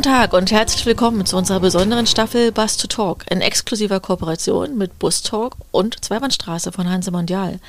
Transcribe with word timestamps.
Guten 0.00 0.14
Tag 0.14 0.32
und 0.32 0.50
herzlich 0.50 0.86
willkommen 0.86 1.26
zu 1.26 1.36
unserer 1.36 1.60
besonderen 1.60 2.06
Staffel 2.06 2.52
Bus 2.52 2.78
to 2.78 2.86
Talk 2.86 3.26
in 3.30 3.42
exklusiver 3.42 4.00
Kooperation 4.00 4.78
mit 4.78 4.98
Bus 4.98 5.20
Talk 5.20 5.56
und 5.72 6.02
Zweibahnstraße 6.02 6.72
von 6.72 6.88
Hanse 6.88 7.10
Mondial. 7.10 7.60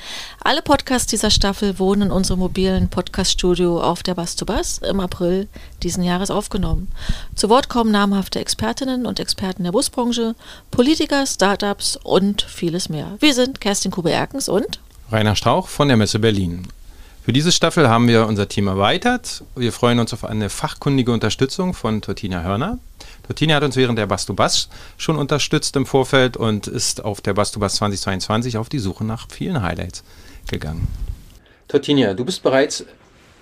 Alle 0.42 0.62
Podcasts 0.62 1.08
dieser 1.08 1.30
Staffel 1.30 1.78
wurden 1.78 2.00
in 2.00 2.10
unserem 2.10 2.40
mobilen 2.40 2.88
Podcaststudio 2.88 3.82
auf 3.82 4.02
der 4.02 4.14
Bus 4.14 4.34
to 4.34 4.46
Bus 4.46 4.78
im 4.78 5.00
April 5.00 5.46
diesen 5.82 6.02
Jahres 6.04 6.30
aufgenommen. 6.30 6.88
Zu 7.34 7.50
Wort 7.50 7.68
kommen 7.68 7.92
namhafte 7.92 8.40
Expertinnen 8.40 9.04
und 9.04 9.20
Experten 9.20 9.64
der 9.64 9.72
Busbranche, 9.72 10.34
Politiker, 10.70 11.26
Startups 11.26 11.98
und 12.02 12.40
vieles 12.40 12.88
mehr. 12.88 13.14
Wir 13.20 13.34
sind 13.34 13.60
Kerstin 13.60 13.90
Kube-Erkens 13.90 14.48
und 14.48 14.80
Rainer 15.10 15.36
Strauch 15.36 15.68
von 15.68 15.88
der 15.88 15.98
Messe 15.98 16.18
Berlin. 16.18 16.66
Für 17.24 17.32
diese 17.32 17.52
Staffel 17.52 17.88
haben 17.88 18.08
wir 18.08 18.26
unser 18.26 18.48
Team 18.48 18.66
erweitert. 18.66 19.44
Wir 19.54 19.70
freuen 19.70 20.00
uns 20.00 20.12
auf 20.12 20.24
eine 20.24 20.50
fachkundige 20.50 21.12
Unterstützung 21.12 21.72
von 21.72 22.02
Tortina 22.02 22.42
Hörner. 22.42 22.80
Tortina 23.24 23.54
hat 23.54 23.62
uns 23.62 23.76
während 23.76 23.96
der 23.96 24.08
Bastubas 24.08 24.68
schon 24.96 25.16
unterstützt 25.16 25.76
im 25.76 25.86
Vorfeld 25.86 26.36
und 26.36 26.66
ist 26.66 27.04
auf 27.04 27.20
der 27.20 27.34
Bastubas 27.34 27.76
2022 27.76 28.58
auf 28.58 28.68
die 28.68 28.80
Suche 28.80 29.04
nach 29.04 29.28
vielen 29.30 29.62
Highlights 29.62 30.02
gegangen. 30.50 30.88
Tortina, 31.68 32.14
du 32.14 32.24
bist 32.24 32.42
bereits 32.42 32.84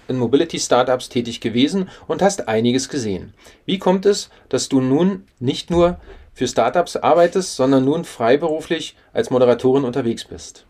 in 0.09 0.19
Mobility 0.19 0.59
Startups 0.59 1.09
tätig 1.09 1.41
gewesen 1.41 1.89
und 2.07 2.21
hast 2.21 2.49
einiges 2.49 2.91
gesehen. 2.91 3.33
Wie 3.65 3.79
kommt 3.79 4.05
es, 4.05 4.29
dass 4.51 4.69
du 4.69 4.83
nun 4.83 5.25
nicht 5.39 5.71
nur 5.71 5.99
für 6.35 6.47
Startups 6.47 6.97
arbeitest, 6.97 7.57
sondern 7.57 7.87
nun 7.87 8.05
freiberuflich 8.05 8.95
als 9.15 9.31
Moderatorin 9.31 9.85
unterwegs 9.85 10.27
bist? 10.27 10.67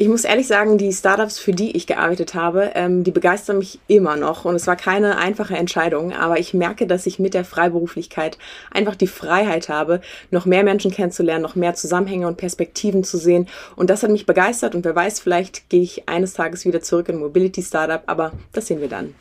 Ich 0.00 0.08
muss 0.08 0.24
ehrlich 0.24 0.46
sagen, 0.46 0.78
die 0.78 0.94
Startups, 0.94 1.38
für 1.38 1.52
die 1.52 1.76
ich 1.76 1.86
gearbeitet 1.86 2.32
habe, 2.32 2.70
ähm, 2.74 3.04
die 3.04 3.10
begeistern 3.10 3.58
mich 3.58 3.80
immer 3.86 4.16
noch. 4.16 4.46
Und 4.46 4.54
es 4.54 4.66
war 4.66 4.74
keine 4.74 5.18
einfache 5.18 5.54
Entscheidung, 5.54 6.14
aber 6.14 6.38
ich 6.38 6.54
merke, 6.54 6.86
dass 6.86 7.04
ich 7.04 7.18
mit 7.18 7.34
der 7.34 7.44
Freiberuflichkeit 7.44 8.38
einfach 8.70 8.96
die 8.96 9.06
Freiheit 9.06 9.68
habe, 9.68 10.00
noch 10.30 10.46
mehr 10.46 10.64
Menschen 10.64 10.90
kennenzulernen, 10.90 11.42
noch 11.42 11.54
mehr 11.54 11.74
Zusammenhänge 11.74 12.26
und 12.28 12.38
Perspektiven 12.38 13.04
zu 13.04 13.18
sehen. 13.18 13.46
Und 13.76 13.90
das 13.90 14.02
hat 14.02 14.10
mich 14.10 14.24
begeistert. 14.24 14.74
Und 14.74 14.86
wer 14.86 14.96
weiß, 14.96 15.20
vielleicht 15.20 15.68
gehe 15.68 15.82
ich 15.82 16.08
eines 16.08 16.32
Tages 16.32 16.64
wieder 16.64 16.80
zurück 16.80 17.10
in 17.10 17.18
Mobility 17.18 17.62
Startup, 17.62 18.02
aber 18.06 18.32
das 18.54 18.68
sehen 18.68 18.80
wir 18.80 18.88
dann. 18.88 19.14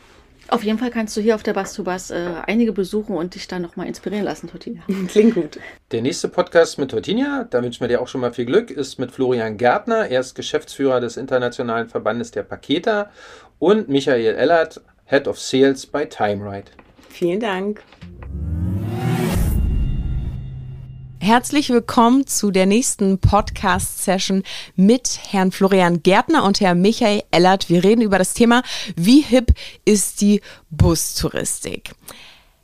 Auf 0.49 0.63
jeden 0.63 0.79
Fall 0.79 0.89
kannst 0.89 1.15
du 1.15 1.21
hier 1.21 1.35
auf 1.35 1.43
der 1.43 1.53
Bastubas 1.53 2.09
äh, 2.11 2.33
einige 2.47 2.71
besuchen 2.71 3.15
und 3.15 3.35
dich 3.35 3.47
dann 3.47 3.61
nochmal 3.61 3.87
inspirieren 3.87 4.25
lassen, 4.25 4.47
Tortinia. 4.47 4.81
Klingt 5.07 5.35
gut. 5.35 5.59
Der 5.91 6.01
nächste 6.01 6.27
Podcast 6.27 6.79
mit 6.79 6.91
Tortinia, 6.91 7.45
da 7.49 7.61
wünschen 7.61 7.81
wir 7.81 7.87
dir 7.87 8.01
auch 8.01 8.07
schon 8.07 8.21
mal 8.21 8.33
viel 8.33 8.45
Glück, 8.45 8.71
ist 8.71 8.97
mit 8.99 9.11
Florian 9.11 9.57
Gärtner. 9.57 10.07
Er 10.07 10.19
ist 10.21 10.33
Geschäftsführer 10.35 10.99
des 10.99 11.17
Internationalen 11.17 11.87
Verbandes 11.87 12.31
der 12.31 12.43
Paketer 12.43 13.11
und 13.59 13.89
Michael 13.89 14.35
Ellert, 14.35 14.81
Head 15.05 15.27
of 15.27 15.39
Sales 15.39 15.85
bei 15.85 16.05
TimeRide. 16.05 16.71
Vielen 17.09 17.39
Dank. 17.39 17.81
Herzlich 21.21 21.69
willkommen 21.69 22.27
zu 22.27 22.49
der 22.49 22.65
nächsten 22.65 23.19
Podcast-Session 23.19 24.43
mit 24.77 25.19
Herrn 25.29 25.51
Florian 25.51 26.01
Gärtner 26.01 26.45
und 26.45 26.61
Herrn 26.61 26.79
Michael 26.81 27.23
Ellert. 27.29 27.67
Wir 27.67 27.83
reden 27.83 28.01
über 28.01 28.17
das 28.17 28.33
Thema, 28.33 28.63
wie 28.95 29.19
hip 29.19 29.53
ist 29.83 30.21
die 30.21 30.39
Bustouristik. 30.69 31.91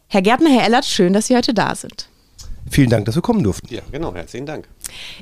Herr 0.08 0.22
Gärtner, 0.22 0.52
Herr 0.52 0.64
Ellert, 0.64 0.86
schön, 0.86 1.12
dass 1.12 1.28
Sie 1.28 1.36
heute 1.36 1.54
da 1.54 1.76
sind. 1.76 2.08
Vielen 2.70 2.90
Dank, 2.90 3.06
dass 3.06 3.16
wir 3.16 3.22
kommen 3.22 3.44
durften. 3.44 3.74
Ja, 3.74 3.82
genau, 3.92 4.14
herzlichen 4.16 4.48
Dank. 4.48 4.68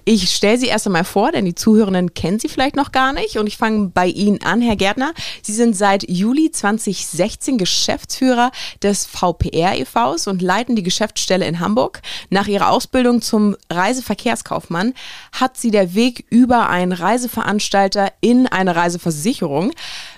Ich 0.05 0.29
stelle 0.33 0.57
Sie 0.57 0.67
erst 0.67 0.87
einmal 0.87 1.03
vor, 1.03 1.31
denn 1.31 1.43
die 1.43 1.55
Zuhörenden 1.55 2.13
kennen 2.13 2.39
Sie 2.39 2.47
vielleicht 2.47 2.75
noch 2.75 2.91
gar 2.91 3.11
nicht. 3.11 3.37
Und 3.37 3.47
ich 3.47 3.57
fange 3.57 3.89
bei 3.93 4.07
Ihnen 4.07 4.41
an, 4.43 4.61
Herr 4.61 4.77
Gärtner. 4.77 5.13
Sie 5.41 5.51
sind 5.51 5.75
seit 5.75 6.09
Juli 6.09 6.51
2016 6.51 7.57
Geschäftsführer 7.57 8.51
des 8.81 9.05
VPR 9.05 9.77
e.V.s 9.77 10.27
und 10.27 10.41
leiten 10.41 10.75
die 10.75 10.83
Geschäftsstelle 10.83 11.45
in 11.45 11.59
Hamburg. 11.59 12.01
Nach 12.29 12.47
Ihrer 12.47 12.69
Ausbildung 12.69 13.21
zum 13.21 13.57
Reiseverkehrskaufmann 13.69 14.93
hat 15.33 15.57
Sie 15.57 15.71
der 15.71 15.93
Weg 15.95 16.25
über 16.29 16.69
einen 16.69 16.93
Reiseveranstalter 16.93 18.11
in 18.21 18.47
eine 18.47 18.75
Reiseversicherung 18.75 19.71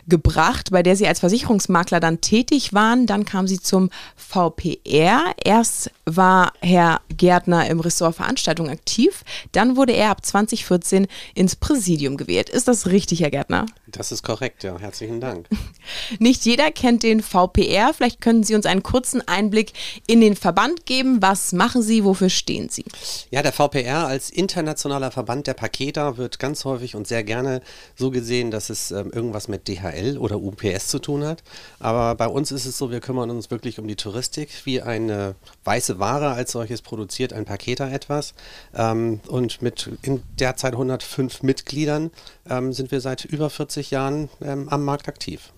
gebracht, 0.07 0.69
bei 0.71 0.83
der 0.83 0.95
Sie 0.95 1.07
als 1.07 1.19
Versicherungsmakler 1.19 1.99
dann 1.99 2.21
tätig 2.21 2.73
waren. 2.73 3.07
Dann 3.07 3.25
kam 3.25 3.47
Sie 3.47 3.59
zum 3.59 3.89
VPR. 4.15 5.33
Erst 5.43 5.91
war 6.05 6.53
Herr 6.61 7.01
Gärtner 7.09 7.67
im 7.67 7.79
Ressort 7.79 8.15
Veranstaltung 8.15 8.69
aktiv. 8.69 9.23
Dann 9.51 9.75
wurde 9.75 9.93
er 9.93 10.11
ab 10.11 10.25
2014 10.25 11.07
ins 11.33 11.55
Präsidium 11.55 12.17
gewählt. 12.17 12.49
Ist 12.49 12.67
das 12.67 12.87
richtig, 12.87 13.21
Herr 13.21 13.31
Gärtner? 13.31 13.65
Das 13.87 14.11
ist 14.11 14.23
korrekt, 14.23 14.63
ja. 14.63 14.77
Herzlichen 14.77 15.21
Dank. 15.21 15.47
Nicht 16.19 16.45
jeder 16.45 16.71
kennt 16.71 17.03
den 17.03 17.21
VPR. 17.21 17.93
Vielleicht 17.93 18.21
können 18.21 18.43
Sie 18.43 18.55
uns 18.55 18.65
einen 18.65 18.83
kurzen 18.83 19.27
Einblick 19.27 19.73
in 20.07 20.21
den 20.21 20.35
Verband 20.35 20.85
geben. 20.85 21.21
Was 21.21 21.53
machen 21.53 21.81
Sie? 21.81 22.03
Wofür 22.03 22.29
stehen 22.29 22.69
Sie? 22.69 22.85
Ja, 23.31 23.41
der 23.41 23.53
VPR 23.53 24.05
als 24.07 24.29
internationaler 24.29 25.11
Verband 25.11 25.47
der 25.47 25.53
Paketer 25.53 26.17
wird 26.17 26.39
ganz 26.39 26.65
häufig 26.65 26.95
und 26.95 27.07
sehr 27.07 27.23
gerne 27.23 27.61
so 27.95 28.11
gesehen, 28.11 28.51
dass 28.51 28.69
es 28.69 28.91
ähm, 28.91 29.11
irgendwas 29.11 29.47
mit 29.47 29.67
DHL 29.67 29.94
oder 30.17 30.39
UPS 30.39 30.87
zu 30.87 30.99
tun 30.99 31.23
hat. 31.23 31.43
Aber 31.79 32.15
bei 32.15 32.27
uns 32.27 32.51
ist 32.51 32.65
es 32.65 32.77
so, 32.77 32.91
wir 32.91 32.99
kümmern 32.99 33.29
uns 33.29 33.51
wirklich 33.51 33.79
um 33.79 33.87
die 33.87 33.95
Touristik. 33.95 34.49
Wie 34.65 34.81
eine 34.81 35.35
weiße 35.63 35.99
Ware 35.99 36.29
als 36.29 36.51
solches 36.51 36.81
produziert 36.81 37.33
ein 37.33 37.45
Paketer 37.45 37.91
etwas. 37.91 38.33
Ähm, 38.75 39.19
und 39.27 39.61
mit 39.61 39.89
in 40.01 40.23
derzeit 40.39 40.73
105 40.73 41.43
Mitgliedern 41.43 42.11
ähm, 42.49 42.73
sind 42.73 42.91
wir 42.91 43.01
seit 43.01 43.25
über 43.25 43.49
40 43.49 43.91
Jahren 43.91 44.29
ähm, 44.41 44.69
am 44.69 44.83
Markt 44.83 45.07
aktiv. 45.07 45.51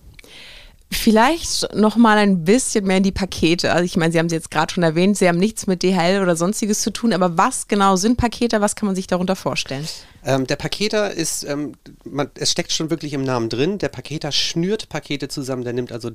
Vielleicht 0.90 1.74
noch 1.74 1.96
mal 1.96 2.16
ein 2.16 2.44
bisschen 2.44 2.86
mehr 2.86 2.96
in 2.96 3.02
die 3.02 3.12
Pakete. 3.12 3.72
Also 3.72 3.84
ich 3.84 3.98
meine, 3.98 4.10
Sie 4.10 4.18
haben 4.18 4.30
sie 4.30 4.36
jetzt 4.36 4.50
gerade 4.50 4.72
schon 4.72 4.82
erwähnt, 4.82 5.18
Sie 5.18 5.28
haben 5.28 5.36
nichts 5.36 5.66
mit 5.66 5.82
DHL 5.82 6.22
oder 6.22 6.34
sonstiges 6.34 6.80
zu 6.80 6.90
tun, 6.90 7.12
aber 7.12 7.36
was 7.36 7.68
genau 7.68 7.96
sind 7.96 8.16
Pakete? 8.16 8.62
Was 8.62 8.74
kann 8.74 8.86
man 8.86 8.96
sich 8.96 9.06
darunter 9.06 9.36
vorstellen? 9.36 9.86
Ähm, 10.28 10.46
der 10.46 10.56
Paketer 10.56 11.10
ist, 11.10 11.42
ähm, 11.44 11.72
man, 12.04 12.30
es 12.34 12.50
steckt 12.50 12.70
schon 12.70 12.90
wirklich 12.90 13.14
im 13.14 13.24
Namen 13.24 13.48
drin. 13.48 13.78
Der 13.78 13.88
Paketer 13.88 14.30
schnürt 14.30 14.90
Pakete 14.90 15.28
zusammen. 15.28 15.64
Der 15.64 15.72
nimmt 15.72 15.90
also 15.90 16.10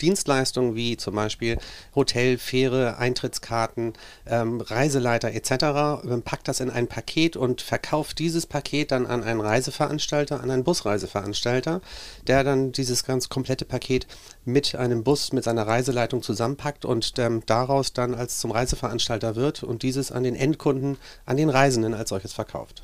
Dienstleistungen 0.00 0.74
wie 0.74 0.96
zum 0.96 1.14
Beispiel 1.14 1.58
Hotel, 1.94 2.36
Fähre, 2.38 2.98
Eintrittskarten, 2.98 3.92
ähm, 4.26 4.60
Reiseleiter 4.60 5.30
etc. 5.30 6.02
Ähm, 6.04 6.22
packt 6.22 6.48
das 6.48 6.58
in 6.58 6.68
ein 6.68 6.88
Paket 6.88 7.36
und 7.36 7.60
verkauft 7.60 8.18
dieses 8.18 8.44
Paket 8.44 8.90
dann 8.90 9.06
an 9.06 9.22
einen 9.22 9.40
Reiseveranstalter, 9.40 10.42
an 10.42 10.50
einen 10.50 10.64
Busreiseveranstalter, 10.64 11.80
der 12.26 12.42
dann 12.42 12.72
dieses 12.72 13.04
ganz 13.04 13.28
komplette 13.28 13.64
Paket 13.64 14.08
mit 14.44 14.74
einem 14.74 15.04
Bus, 15.04 15.32
mit 15.32 15.44
seiner 15.44 15.64
Reiseleitung 15.64 16.24
zusammenpackt 16.24 16.84
und 16.84 17.12
ähm, 17.18 17.44
daraus 17.46 17.92
dann 17.92 18.16
als 18.16 18.40
zum 18.40 18.50
Reiseveranstalter 18.50 19.36
wird 19.36 19.62
und 19.62 19.84
dieses 19.84 20.10
an 20.10 20.24
den 20.24 20.34
Endkunden, 20.34 20.98
an 21.24 21.36
den 21.36 21.50
Reisenden 21.50 21.94
als 21.94 22.08
solches 22.08 22.32
verkauft. 22.32 22.82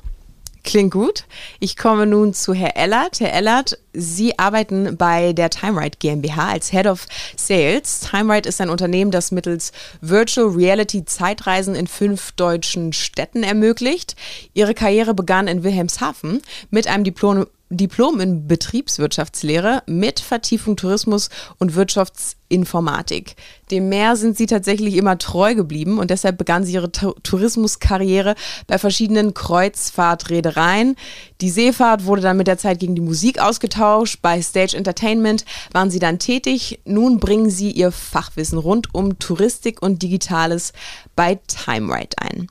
Klingt 0.63 0.93
gut. 0.93 1.25
Ich 1.59 1.75
komme 1.75 2.05
nun 2.05 2.33
zu 2.33 2.53
Herr 2.53 2.77
Ellert. 2.77 3.19
Herr 3.19 3.33
Ellert, 3.33 3.79
Sie 3.93 4.37
arbeiten 4.37 4.95
bei 4.95 5.33
der 5.33 5.49
TimeRide 5.49 5.97
GmbH 5.97 6.49
als 6.49 6.71
Head 6.71 6.85
of 6.85 7.07
Sales. 7.35 8.01
TimeRide 8.01 8.47
ist 8.47 8.61
ein 8.61 8.69
Unternehmen, 8.69 9.11
das 9.11 9.31
mittels 9.31 9.71
Virtual 10.01 10.47
Reality 10.47 11.03
Zeitreisen 11.03 11.73
in 11.73 11.87
fünf 11.87 12.31
deutschen 12.33 12.93
Städten 12.93 13.43
ermöglicht. 13.43 14.15
Ihre 14.53 14.75
Karriere 14.75 15.13
begann 15.15 15.47
in 15.47 15.63
Wilhelmshaven 15.63 16.41
mit 16.69 16.87
einem 16.87 17.03
Diplom 17.03 17.47
Diplom 17.71 18.19
in 18.19 18.47
Betriebswirtschaftslehre 18.47 19.83
mit 19.87 20.19
Vertiefung 20.19 20.75
Tourismus 20.75 21.29
und 21.57 21.73
Wirtschaftsinformatik. 21.73 23.37
Dem 23.71 23.87
Meer 23.87 24.17
sind 24.17 24.37
sie 24.37 24.45
tatsächlich 24.45 24.95
immer 24.95 25.17
treu 25.17 25.55
geblieben 25.55 25.97
und 25.97 26.11
deshalb 26.11 26.37
begann 26.37 26.65
sie 26.65 26.73
ihre 26.73 26.91
Tourismuskarriere 26.91 28.35
bei 28.67 28.77
verschiedenen 28.77 29.33
Kreuzfahrtreedereien. 29.33 30.97
Die 31.39 31.49
Seefahrt 31.49 32.05
wurde 32.05 32.21
dann 32.21 32.35
mit 32.37 32.47
der 32.47 32.57
Zeit 32.57 32.79
gegen 32.79 32.95
die 32.95 33.01
Musik 33.01 33.39
ausgetauscht. 33.39 34.19
Bei 34.21 34.41
Stage 34.41 34.75
Entertainment 34.75 35.45
waren 35.71 35.89
sie 35.89 35.99
dann 35.99 36.19
tätig. 36.19 36.81
Nun 36.83 37.19
bringen 37.19 37.49
sie 37.49 37.71
ihr 37.71 37.93
Fachwissen 37.93 38.57
rund 38.57 38.93
um 38.93 39.17
Touristik 39.17 39.81
und 39.81 40.03
Digitales 40.03 40.73
bei 41.15 41.39
TimeRide 41.47 42.17
ein. 42.19 42.47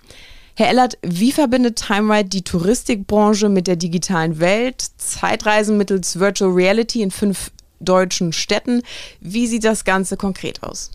Herr 0.60 0.68
Ellert, 0.68 0.98
wie 1.00 1.32
verbindet 1.32 1.76
TimeRide 1.76 2.28
die 2.28 2.42
Touristikbranche 2.42 3.48
mit 3.48 3.66
der 3.66 3.76
digitalen 3.76 4.40
Welt? 4.40 4.84
Zeitreisen 4.98 5.78
mittels 5.78 6.18
Virtual 6.18 6.50
Reality 6.50 7.00
in 7.00 7.10
fünf 7.10 7.50
deutschen 7.80 8.34
Städten. 8.34 8.82
Wie 9.20 9.46
sieht 9.46 9.64
das 9.64 9.86
Ganze 9.86 10.18
konkret 10.18 10.62
aus? 10.62 10.90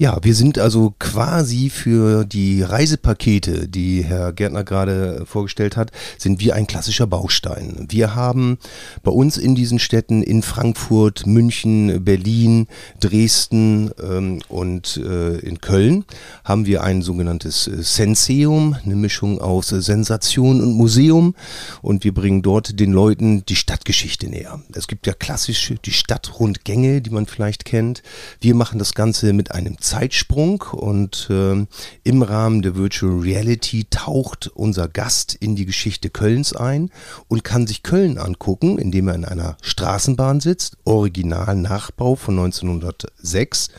Ja, 0.00 0.16
wir 0.22 0.36
sind 0.36 0.60
also 0.60 0.94
quasi 1.00 1.70
für 1.70 2.24
die 2.24 2.62
Reisepakete, 2.62 3.66
die 3.66 4.04
Herr 4.04 4.32
Gärtner 4.32 4.62
gerade 4.62 5.26
vorgestellt 5.26 5.76
hat, 5.76 5.90
sind 6.18 6.38
wir 6.38 6.54
ein 6.54 6.68
klassischer 6.68 7.08
Baustein. 7.08 7.84
Wir 7.88 8.14
haben 8.14 8.58
bei 9.02 9.10
uns 9.10 9.36
in 9.36 9.56
diesen 9.56 9.80
Städten 9.80 10.22
in 10.22 10.42
Frankfurt, 10.42 11.26
München, 11.26 12.04
Berlin, 12.04 12.68
Dresden 13.00 13.90
ähm, 14.00 14.38
und 14.48 14.98
äh, 14.98 15.38
in 15.38 15.60
Köln 15.60 16.04
haben 16.44 16.66
wir 16.66 16.84
ein 16.84 17.02
sogenanntes 17.02 17.66
äh, 17.66 17.82
Senseum, 17.82 18.76
eine 18.80 18.94
Mischung 18.94 19.40
aus 19.40 19.70
Sensation 19.70 20.60
und 20.60 20.74
Museum 20.74 21.34
und 21.82 22.04
wir 22.04 22.14
bringen 22.14 22.42
dort 22.42 22.78
den 22.78 22.92
Leuten 22.92 23.44
die 23.46 23.56
Stadtgeschichte 23.56 24.28
näher. 24.28 24.62
Es 24.74 24.86
gibt 24.86 25.08
ja 25.08 25.12
klassisch 25.12 25.74
die 25.84 25.90
Stadtrundgänge, 25.92 27.00
die 27.00 27.10
man 27.10 27.26
vielleicht 27.26 27.64
kennt. 27.64 28.04
Wir 28.40 28.54
machen 28.54 28.78
das 28.78 28.94
Ganze 28.94 29.32
mit 29.32 29.50
einem 29.50 29.76
Zeitsprung 29.88 30.62
und 30.72 31.28
äh, 31.30 31.66
im 32.04 32.22
Rahmen 32.22 32.60
der 32.60 32.76
Virtual 32.76 33.20
Reality 33.20 33.86
taucht 33.88 34.48
unser 34.48 34.86
Gast 34.86 35.34
in 35.34 35.56
die 35.56 35.64
Geschichte 35.64 36.10
Kölns 36.10 36.54
ein 36.54 36.90
und 37.26 37.42
kann 37.42 37.66
sich 37.66 37.82
Köln 37.82 38.18
angucken, 38.18 38.76
indem 38.76 39.08
er 39.08 39.14
in 39.14 39.24
einer 39.24 39.56
Straßenbahn 39.62 40.40
sitzt, 40.40 40.76
Original 40.84 41.56
Nachbau 41.56 42.16
von 42.16 42.38
1906 42.38 43.70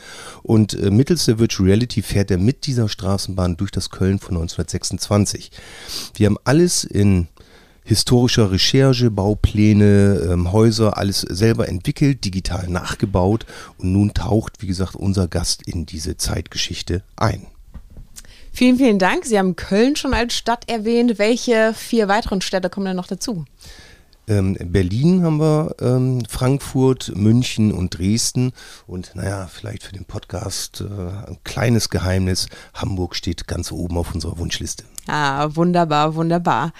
und 0.42 0.74
äh, 0.74 0.90
mittels 0.90 1.26
der 1.26 1.38
Virtual 1.38 1.68
Reality 1.68 2.02
fährt 2.02 2.32
er 2.32 2.38
mit 2.38 2.66
dieser 2.66 2.88
Straßenbahn 2.88 3.56
durch 3.56 3.70
das 3.70 3.90
Köln 3.90 4.18
von 4.18 4.34
1926. 4.34 5.52
Wir 6.16 6.26
haben 6.26 6.38
alles 6.42 6.82
in 6.82 7.28
historischer 7.90 8.52
Recherche, 8.52 9.10
Baupläne, 9.10 10.28
ähm, 10.30 10.52
Häuser, 10.52 10.96
alles 10.96 11.22
selber 11.22 11.68
entwickelt, 11.68 12.24
digital 12.24 12.68
nachgebaut 12.68 13.46
und 13.78 13.92
nun 13.92 14.14
taucht, 14.14 14.62
wie 14.62 14.68
gesagt, 14.68 14.94
unser 14.94 15.26
Gast 15.26 15.66
in 15.66 15.86
diese 15.86 16.16
Zeitgeschichte 16.16 17.02
ein. 17.16 17.48
Vielen, 18.52 18.76
vielen 18.76 19.00
Dank. 19.00 19.24
Sie 19.24 19.36
haben 19.36 19.56
Köln 19.56 19.96
schon 19.96 20.14
als 20.14 20.34
Stadt 20.34 20.70
erwähnt. 20.70 21.18
Welche 21.18 21.74
vier 21.74 22.06
weiteren 22.06 22.40
Städte 22.42 22.70
kommen 22.70 22.86
denn 22.86 22.94
noch 22.94 23.08
dazu? 23.08 23.44
Ähm, 24.28 24.56
Berlin 24.60 25.24
haben 25.24 25.40
wir, 25.40 25.74
ähm, 25.80 26.22
Frankfurt, 26.28 27.10
München 27.16 27.72
und 27.72 27.98
Dresden. 27.98 28.52
Und 28.86 29.16
naja, 29.16 29.48
vielleicht 29.52 29.82
für 29.82 29.92
den 29.92 30.04
Podcast 30.04 30.82
äh, 30.82 31.28
ein 31.28 31.38
kleines 31.42 31.90
Geheimnis. 31.90 32.46
Hamburg 32.72 33.16
steht 33.16 33.48
ganz 33.48 33.72
oben 33.72 33.98
auf 33.98 34.14
unserer 34.14 34.38
Wunschliste. 34.38 34.84
Ah, 35.08 35.48
wunderbar, 35.56 36.14
wunderbar. 36.14 36.72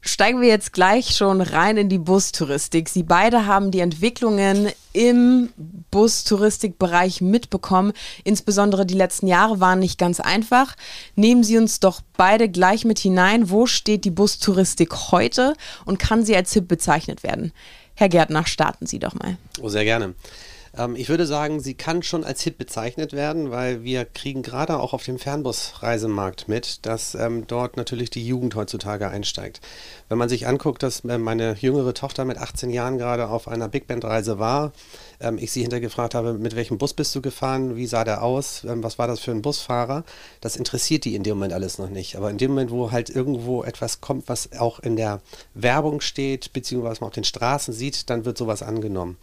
Steigen 0.00 0.40
wir 0.40 0.48
jetzt 0.48 0.72
gleich 0.72 1.16
schon 1.16 1.40
rein 1.40 1.76
in 1.76 1.88
die 1.88 1.98
Bustouristik. 1.98 2.88
Sie 2.88 3.02
beide 3.02 3.46
haben 3.46 3.72
die 3.72 3.80
Entwicklungen 3.80 4.68
im 4.92 5.50
Bustouristikbereich 5.90 7.20
mitbekommen. 7.20 7.92
Insbesondere 8.22 8.86
die 8.86 8.94
letzten 8.94 9.26
Jahre 9.26 9.58
waren 9.58 9.80
nicht 9.80 9.98
ganz 9.98 10.20
einfach. 10.20 10.76
Nehmen 11.16 11.42
Sie 11.42 11.58
uns 11.58 11.80
doch 11.80 12.00
beide 12.16 12.48
gleich 12.48 12.84
mit 12.84 13.00
hinein. 13.00 13.50
Wo 13.50 13.66
steht 13.66 14.04
die 14.04 14.10
Bustouristik 14.10 15.10
heute 15.10 15.54
und 15.84 15.98
kann 15.98 16.24
sie 16.24 16.36
als 16.36 16.52
Hip 16.52 16.68
bezeichnet 16.68 17.24
werden? 17.24 17.52
Herr 17.94 18.08
Gärtner, 18.08 18.46
starten 18.46 18.86
Sie 18.86 19.00
doch 19.00 19.14
mal. 19.14 19.36
Oh, 19.60 19.68
sehr 19.68 19.84
gerne. 19.84 20.14
Ähm, 20.78 20.96
ich 20.96 21.08
würde 21.08 21.26
sagen, 21.26 21.60
sie 21.60 21.74
kann 21.74 22.02
schon 22.02 22.24
als 22.24 22.42
Hit 22.42 22.56
bezeichnet 22.56 23.12
werden, 23.12 23.50
weil 23.50 23.82
wir 23.82 24.04
kriegen 24.04 24.42
gerade 24.42 24.78
auch 24.78 24.92
auf 24.92 25.04
dem 25.04 25.18
Fernbus-Reisemarkt 25.18 26.48
mit, 26.48 26.86
dass 26.86 27.14
ähm, 27.14 27.46
dort 27.46 27.76
natürlich 27.76 28.10
die 28.10 28.26
Jugend 28.26 28.54
heutzutage 28.54 29.08
einsteigt. 29.08 29.60
Wenn 30.08 30.18
man 30.18 30.28
sich 30.28 30.46
anguckt, 30.46 30.82
dass 30.82 31.04
äh, 31.04 31.18
meine 31.18 31.56
jüngere 31.58 31.92
Tochter 31.94 32.24
mit 32.24 32.38
18 32.38 32.70
Jahren 32.70 32.98
gerade 32.98 33.28
auf 33.28 33.48
einer 33.48 33.68
Big 33.68 33.86
Band-Reise 33.86 34.38
war, 34.38 34.72
ähm, 35.20 35.38
ich 35.38 35.50
sie 35.50 35.62
hintergefragt 35.62 36.14
habe, 36.14 36.34
mit 36.34 36.54
welchem 36.54 36.78
Bus 36.78 36.94
bist 36.94 37.14
du 37.14 37.20
gefahren, 37.20 37.76
wie 37.76 37.86
sah 37.86 38.04
der 38.04 38.22
aus, 38.22 38.64
ähm, 38.64 38.82
was 38.82 38.98
war 38.98 39.08
das 39.08 39.20
für 39.20 39.32
ein 39.32 39.42
Busfahrer, 39.42 40.04
das 40.40 40.56
interessiert 40.56 41.04
die 41.04 41.14
in 41.14 41.24
dem 41.24 41.36
Moment 41.36 41.52
alles 41.52 41.78
noch 41.78 41.90
nicht. 41.90 42.16
Aber 42.16 42.30
in 42.30 42.38
dem 42.38 42.52
Moment, 42.52 42.70
wo 42.70 42.92
halt 42.92 43.10
irgendwo 43.10 43.64
etwas 43.64 44.00
kommt, 44.00 44.28
was 44.28 44.52
auch 44.58 44.78
in 44.80 44.96
der 44.96 45.20
Werbung 45.54 46.00
steht, 46.00 46.52
beziehungsweise 46.52 47.00
man 47.00 47.08
auf 47.08 47.14
den 47.14 47.24
Straßen 47.24 47.74
sieht, 47.74 48.08
dann 48.10 48.24
wird 48.24 48.38
sowas 48.38 48.62
angenommen. 48.62 49.16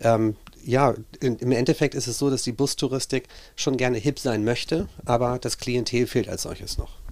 Ähm, 0.00 0.36
ja, 0.64 0.94
im 1.20 1.52
Endeffekt 1.52 1.94
ist 1.94 2.06
es 2.06 2.18
so, 2.18 2.30
dass 2.30 2.42
die 2.42 2.52
Bustouristik 2.52 3.28
schon 3.56 3.76
gerne 3.76 3.98
hip 3.98 4.18
sein 4.18 4.44
möchte, 4.44 4.88
aber 5.04 5.38
das 5.38 5.58
Klientel 5.58 6.06
fehlt 6.06 6.28
als 6.28 6.42
solches 6.42 6.78
noch. 6.78 7.02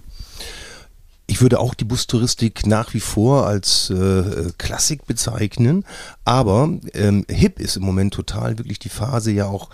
Ich 1.27 1.41
würde 1.41 1.59
auch 1.59 1.73
die 1.73 1.85
Bustouristik 1.85 2.65
nach 2.65 2.93
wie 2.93 2.99
vor 2.99 3.47
als 3.47 3.89
äh, 3.89 4.51
Klassik 4.57 5.05
bezeichnen, 5.05 5.85
aber 6.25 6.77
ähm, 6.93 7.25
hip 7.29 7.59
ist 7.59 7.77
im 7.77 7.83
Moment 7.83 8.13
total 8.13 8.57
wirklich 8.57 8.79
die 8.79 8.89
Phase 8.89 9.31
ja 9.31 9.47
auch 9.47 9.69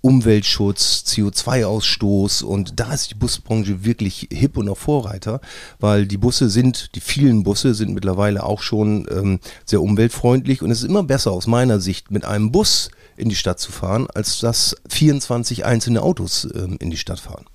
Umweltschutz, 0.00 1.04
CO2-Ausstoß 1.06 2.42
und 2.42 2.80
da 2.80 2.92
ist 2.92 3.10
die 3.10 3.14
Busbranche 3.14 3.84
wirklich 3.84 4.28
hip 4.32 4.56
und 4.56 4.68
auch 4.68 4.78
Vorreiter, 4.78 5.40
weil 5.78 6.06
die 6.06 6.16
Busse 6.16 6.50
sind, 6.50 6.94
die 6.96 7.00
vielen 7.00 7.44
Busse 7.44 7.74
sind 7.74 7.94
mittlerweile 7.94 8.42
auch 8.42 8.62
schon 8.62 9.06
ähm, 9.10 9.38
sehr 9.64 9.80
umweltfreundlich 9.80 10.60
und 10.60 10.70
es 10.70 10.82
ist 10.82 10.88
immer 10.88 11.04
besser 11.04 11.30
aus 11.30 11.46
meiner 11.46 11.78
Sicht 11.78 12.10
mit 12.10 12.24
einem 12.24 12.50
Bus 12.50 12.90
in 13.16 13.28
die 13.28 13.36
Stadt 13.36 13.60
zu 13.60 13.72
fahren, 13.72 14.06
als 14.14 14.40
dass 14.40 14.76
24 14.88 15.64
einzelne 15.64 16.02
Autos 16.02 16.48
ähm, 16.54 16.76
in 16.80 16.90
die 16.90 16.96
Stadt 16.96 17.20
fahren. 17.20 17.46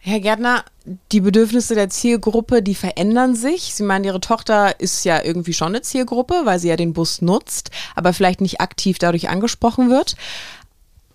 Herr 0.00 0.20
Gärtner, 0.20 0.64
die 1.12 1.20
Bedürfnisse 1.20 1.74
der 1.74 1.90
Zielgruppe, 1.90 2.62
die 2.62 2.74
verändern 2.74 3.34
sich. 3.34 3.74
Sie 3.74 3.82
meinen, 3.82 4.04
Ihre 4.04 4.20
Tochter 4.20 4.80
ist 4.80 5.04
ja 5.04 5.22
irgendwie 5.22 5.52
schon 5.52 5.68
eine 5.68 5.82
Zielgruppe, 5.82 6.42
weil 6.44 6.58
sie 6.58 6.68
ja 6.68 6.76
den 6.76 6.92
Bus 6.92 7.20
nutzt, 7.20 7.70
aber 7.94 8.12
vielleicht 8.12 8.40
nicht 8.40 8.60
aktiv 8.60 8.98
dadurch 8.98 9.28
angesprochen 9.28 9.90
wird. 9.90 10.16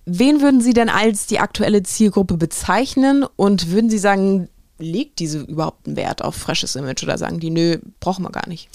Wen 0.06 0.41
würden 0.41 0.59
Sie 0.59 0.73
denn 0.73 0.89
als 0.89 1.27
die 1.27 1.39
aktuelle 1.39 1.81
Zielgruppe 1.81 2.35
bezeichnen 2.35 3.25
und 3.35 3.71
würden 3.71 3.89
Sie 3.89 3.97
sagen, 3.97 4.49
legt 4.77 5.19
diese 5.19 5.39
überhaupt 5.39 5.88
einen 5.88 5.95
Wert 5.95 6.21
auf 6.21 6.35
freshes 6.35 6.75
Image 6.75 7.03
oder 7.03 7.17
sagen 7.17 7.39
die, 7.39 7.49
nö, 7.49 7.79
brauchen 8.01 8.23
wir 8.23 8.31
gar 8.31 8.47
nicht? 8.49 8.69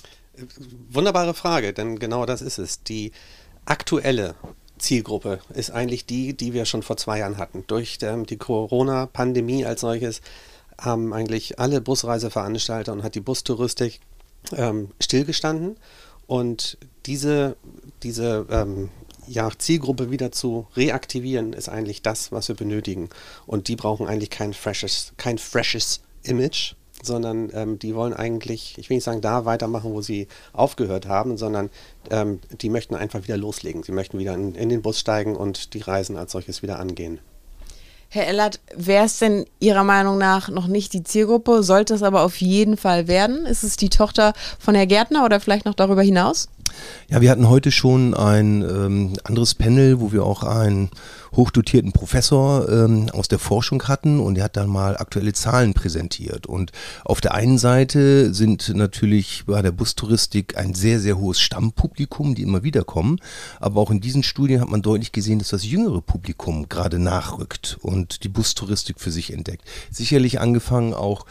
Wunderbare 0.90 1.34
Frage, 1.34 1.72
denn 1.72 1.98
genau 1.98 2.24
das 2.24 2.42
ist 2.42 2.58
es. 2.58 2.82
Die 2.82 3.12
aktuelle 3.68 4.34
Zielgruppe 4.78 5.40
ist 5.54 5.70
eigentlich 5.70 6.06
die, 6.06 6.34
die 6.34 6.52
wir 6.52 6.64
schon 6.64 6.82
vor 6.82 6.96
zwei 6.96 7.18
Jahren 7.18 7.38
hatten. 7.38 7.64
Durch 7.66 7.98
ähm, 8.02 8.26
die 8.26 8.36
Corona-Pandemie 8.36 9.64
als 9.64 9.80
solches 9.80 10.20
haben 10.78 11.12
eigentlich 11.12 11.58
alle 11.58 11.80
Busreiseveranstalter 11.80 12.92
und 12.92 13.02
hat 13.02 13.14
die 13.14 13.20
Bustouristik 13.20 14.00
ähm, 14.56 14.90
stillgestanden. 15.00 15.76
Und 16.26 16.78
diese, 17.06 17.56
diese 18.02 18.46
ähm, 18.50 18.90
ja, 19.26 19.50
Zielgruppe 19.56 20.10
wieder 20.10 20.30
zu 20.30 20.66
reaktivieren, 20.76 21.52
ist 21.52 21.68
eigentlich 21.68 22.02
das, 22.02 22.32
was 22.32 22.48
wir 22.48 22.54
benötigen. 22.54 23.08
Und 23.46 23.68
die 23.68 23.76
brauchen 23.76 24.06
eigentlich 24.06 24.30
kein 24.30 24.54
freshes, 24.54 25.12
kein 25.16 25.38
freshes 25.38 26.00
Image, 26.22 26.74
sondern 27.02 27.50
ähm, 27.54 27.78
die 27.78 27.94
wollen 27.94 28.12
eigentlich, 28.12 28.76
ich 28.78 28.90
will 28.90 28.96
nicht 28.96 29.04
sagen, 29.04 29.20
da 29.20 29.44
weitermachen, 29.44 29.92
wo 29.92 30.00
sie 30.00 30.28
aufgehört 30.52 31.06
haben, 31.06 31.36
sondern 31.36 31.70
ähm, 32.10 32.40
die 32.60 32.70
möchten 32.70 32.94
einfach 32.94 33.22
wieder 33.22 33.36
loslegen. 33.36 33.82
Sie 33.82 33.92
möchten 33.92 34.18
wieder 34.18 34.34
in, 34.34 34.54
in 34.54 34.68
den 34.68 34.82
Bus 34.82 34.98
steigen 34.98 35.36
und 35.36 35.74
die 35.74 35.80
Reisen 35.80 36.16
als 36.16 36.32
solches 36.32 36.62
wieder 36.62 36.78
angehen. 36.78 37.20
Herr 38.10 38.26
Ellert, 38.26 38.60
wer 38.74 39.04
ist 39.04 39.20
denn 39.20 39.44
Ihrer 39.60 39.84
Meinung 39.84 40.16
nach 40.16 40.48
noch 40.48 40.66
nicht 40.66 40.94
die 40.94 41.02
Zielgruppe? 41.02 41.62
Sollte 41.62 41.92
es 41.92 42.02
aber 42.02 42.22
auf 42.22 42.40
jeden 42.40 42.78
Fall 42.78 43.06
werden? 43.06 43.44
Ist 43.44 43.64
es 43.64 43.76
die 43.76 43.90
Tochter 43.90 44.32
von 44.58 44.74
Herrn 44.74 44.88
Gärtner 44.88 45.26
oder 45.26 45.40
vielleicht 45.40 45.66
noch 45.66 45.74
darüber 45.74 46.00
hinaus? 46.00 46.48
Ja, 47.08 47.20
wir 47.20 47.30
hatten 47.30 47.48
heute 47.48 47.70
schon 47.70 48.14
ein 48.14 48.62
ähm, 48.62 49.12
anderes 49.24 49.54
Panel, 49.54 50.00
wo 50.00 50.12
wir 50.12 50.24
auch 50.24 50.42
einen 50.42 50.90
hochdotierten 51.34 51.92
Professor 51.92 52.68
ähm, 52.68 53.10
aus 53.12 53.28
der 53.28 53.38
Forschung 53.38 53.82
hatten 53.84 54.20
und 54.20 54.34
der 54.34 54.44
hat 54.44 54.56
dann 54.56 54.68
mal 54.68 54.96
aktuelle 54.96 55.32
Zahlen 55.32 55.74
präsentiert. 55.74 56.46
Und 56.46 56.72
auf 57.04 57.20
der 57.20 57.34
einen 57.34 57.58
Seite 57.58 58.32
sind 58.34 58.74
natürlich 58.74 59.44
bei 59.46 59.62
der 59.62 59.72
Bustouristik 59.72 60.56
ein 60.56 60.74
sehr, 60.74 61.00
sehr 61.00 61.18
hohes 61.18 61.40
Stammpublikum, 61.40 62.34
die 62.34 62.42
immer 62.42 62.62
wieder 62.62 62.84
kommen. 62.84 63.20
Aber 63.60 63.80
auch 63.80 63.90
in 63.90 64.00
diesen 64.00 64.22
Studien 64.22 64.60
hat 64.60 64.68
man 64.68 64.82
deutlich 64.82 65.12
gesehen, 65.12 65.38
dass 65.38 65.48
das 65.48 65.64
jüngere 65.64 66.00
Publikum 66.00 66.68
gerade 66.68 66.98
nachrückt 66.98 67.78
und 67.82 68.24
die 68.24 68.28
Bustouristik 68.28 69.00
für 69.00 69.10
sich 69.10 69.32
entdeckt. 69.32 69.64
Sicherlich 69.90 70.40
angefangen 70.40 70.94
auch 70.94 71.26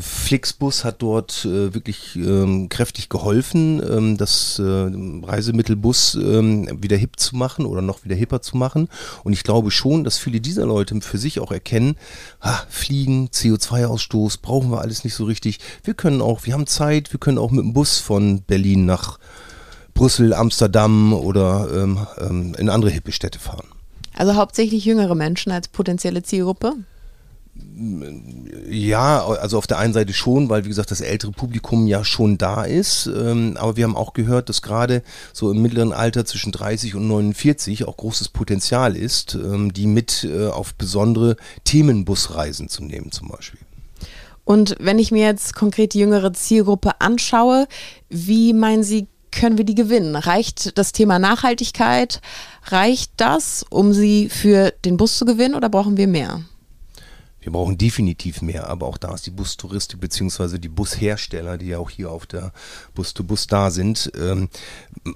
Flixbus 0.00 0.84
hat 0.84 1.02
dort 1.02 1.44
äh, 1.44 1.74
wirklich 1.74 2.16
ähm, 2.16 2.68
kräftig 2.70 3.08
geholfen, 3.10 3.82
ähm, 3.86 4.16
das 4.16 4.58
äh, 4.58 4.62
Reisemittelbus 4.62 6.14
ähm, 6.14 6.82
wieder 6.82 6.96
hip 6.96 7.18
zu 7.18 7.36
machen 7.36 7.66
oder 7.66 7.82
noch 7.82 8.04
wieder 8.04 8.16
hipper 8.16 8.40
zu 8.40 8.56
machen. 8.56 8.88
Und 9.22 9.34
ich 9.34 9.42
glaube 9.42 9.70
schon, 9.70 10.02
dass 10.02 10.18
viele 10.18 10.40
dieser 10.40 10.64
Leute 10.64 10.98
für 11.02 11.18
sich 11.18 11.40
auch 11.40 11.52
erkennen, 11.52 11.96
ha, 12.40 12.64
Fliegen, 12.70 13.28
CO2-Ausstoß, 13.28 14.40
brauchen 14.40 14.70
wir 14.70 14.80
alles 14.80 15.04
nicht 15.04 15.14
so 15.14 15.24
richtig. 15.24 15.58
Wir 15.82 15.94
können 15.94 16.22
auch, 16.22 16.46
wir 16.46 16.54
haben 16.54 16.66
Zeit, 16.66 17.12
wir 17.12 17.20
können 17.20 17.38
auch 17.38 17.50
mit 17.50 17.64
dem 17.64 17.74
Bus 17.74 17.98
von 17.98 18.42
Berlin 18.42 18.86
nach 18.86 19.18
Brüssel, 19.92 20.32
Amsterdam 20.32 21.12
oder 21.12 21.68
ähm, 21.74 22.06
ähm, 22.18 22.54
in 22.58 22.70
andere 22.70 22.90
hippe 22.90 23.12
Städte 23.12 23.38
fahren. 23.38 23.66
Also 24.16 24.36
hauptsächlich 24.36 24.84
jüngere 24.84 25.14
Menschen 25.14 25.52
als 25.52 25.68
potenzielle 25.68 26.22
Zielgruppe? 26.22 26.74
Ja, 28.68 29.24
also 29.24 29.58
auf 29.58 29.66
der 29.66 29.78
einen 29.78 29.92
Seite 29.92 30.12
schon, 30.12 30.48
weil 30.48 30.64
wie 30.64 30.68
gesagt 30.68 30.90
das 30.90 31.00
ältere 31.00 31.32
Publikum 31.32 31.86
ja 31.86 32.04
schon 32.04 32.38
da 32.38 32.64
ist. 32.64 33.06
Ähm, 33.06 33.56
aber 33.58 33.76
wir 33.76 33.84
haben 33.84 33.96
auch 33.96 34.12
gehört, 34.12 34.48
dass 34.48 34.62
gerade 34.62 35.02
so 35.32 35.50
im 35.50 35.62
mittleren 35.62 35.92
Alter 35.92 36.24
zwischen 36.24 36.52
30 36.52 36.94
und 36.94 37.06
49 37.08 37.86
auch 37.86 37.96
großes 37.96 38.28
Potenzial 38.28 38.96
ist, 38.96 39.34
ähm, 39.34 39.72
die 39.72 39.86
mit 39.86 40.24
äh, 40.24 40.48
auf 40.48 40.74
besondere 40.74 41.36
Themenbusreisen 41.64 42.68
zu 42.68 42.84
nehmen 42.84 43.12
zum 43.12 43.28
Beispiel. 43.28 43.60
Und 44.44 44.76
wenn 44.78 44.98
ich 44.98 45.10
mir 45.10 45.24
jetzt 45.24 45.54
konkret 45.54 45.94
die 45.94 46.00
jüngere 46.00 46.32
Zielgruppe 46.32 47.00
anschaue, 47.00 47.66
wie 48.08 48.52
meinen 48.52 48.82
Sie, 48.82 49.08
können 49.32 49.58
wir 49.58 49.64
die 49.64 49.74
gewinnen? 49.74 50.16
Reicht 50.16 50.78
das 50.78 50.92
Thema 50.92 51.18
Nachhaltigkeit? 51.18 52.20
Reicht 52.66 53.12
das, 53.16 53.64
um 53.68 53.92
sie 53.92 54.28
für 54.28 54.72
den 54.84 54.96
Bus 54.96 55.18
zu 55.18 55.24
gewinnen 55.24 55.54
oder 55.54 55.68
brauchen 55.68 55.96
wir 55.96 56.06
mehr? 56.06 56.42
Wir 57.44 57.52
brauchen 57.52 57.76
definitiv 57.76 58.40
mehr, 58.40 58.70
aber 58.70 58.86
auch 58.86 58.96
da 58.96 59.12
ist 59.12 59.26
die 59.26 59.30
Bustouristik 59.30 60.00
beziehungsweise 60.00 60.58
die 60.58 60.70
Bushersteller, 60.70 61.58
die 61.58 61.66
ja 61.66 61.78
auch 61.78 61.90
hier 61.90 62.10
auf 62.10 62.24
der 62.24 62.52
Bus-to-Bus 62.94 63.48
da 63.48 63.70
sind, 63.70 64.10
ähm, 64.18 64.48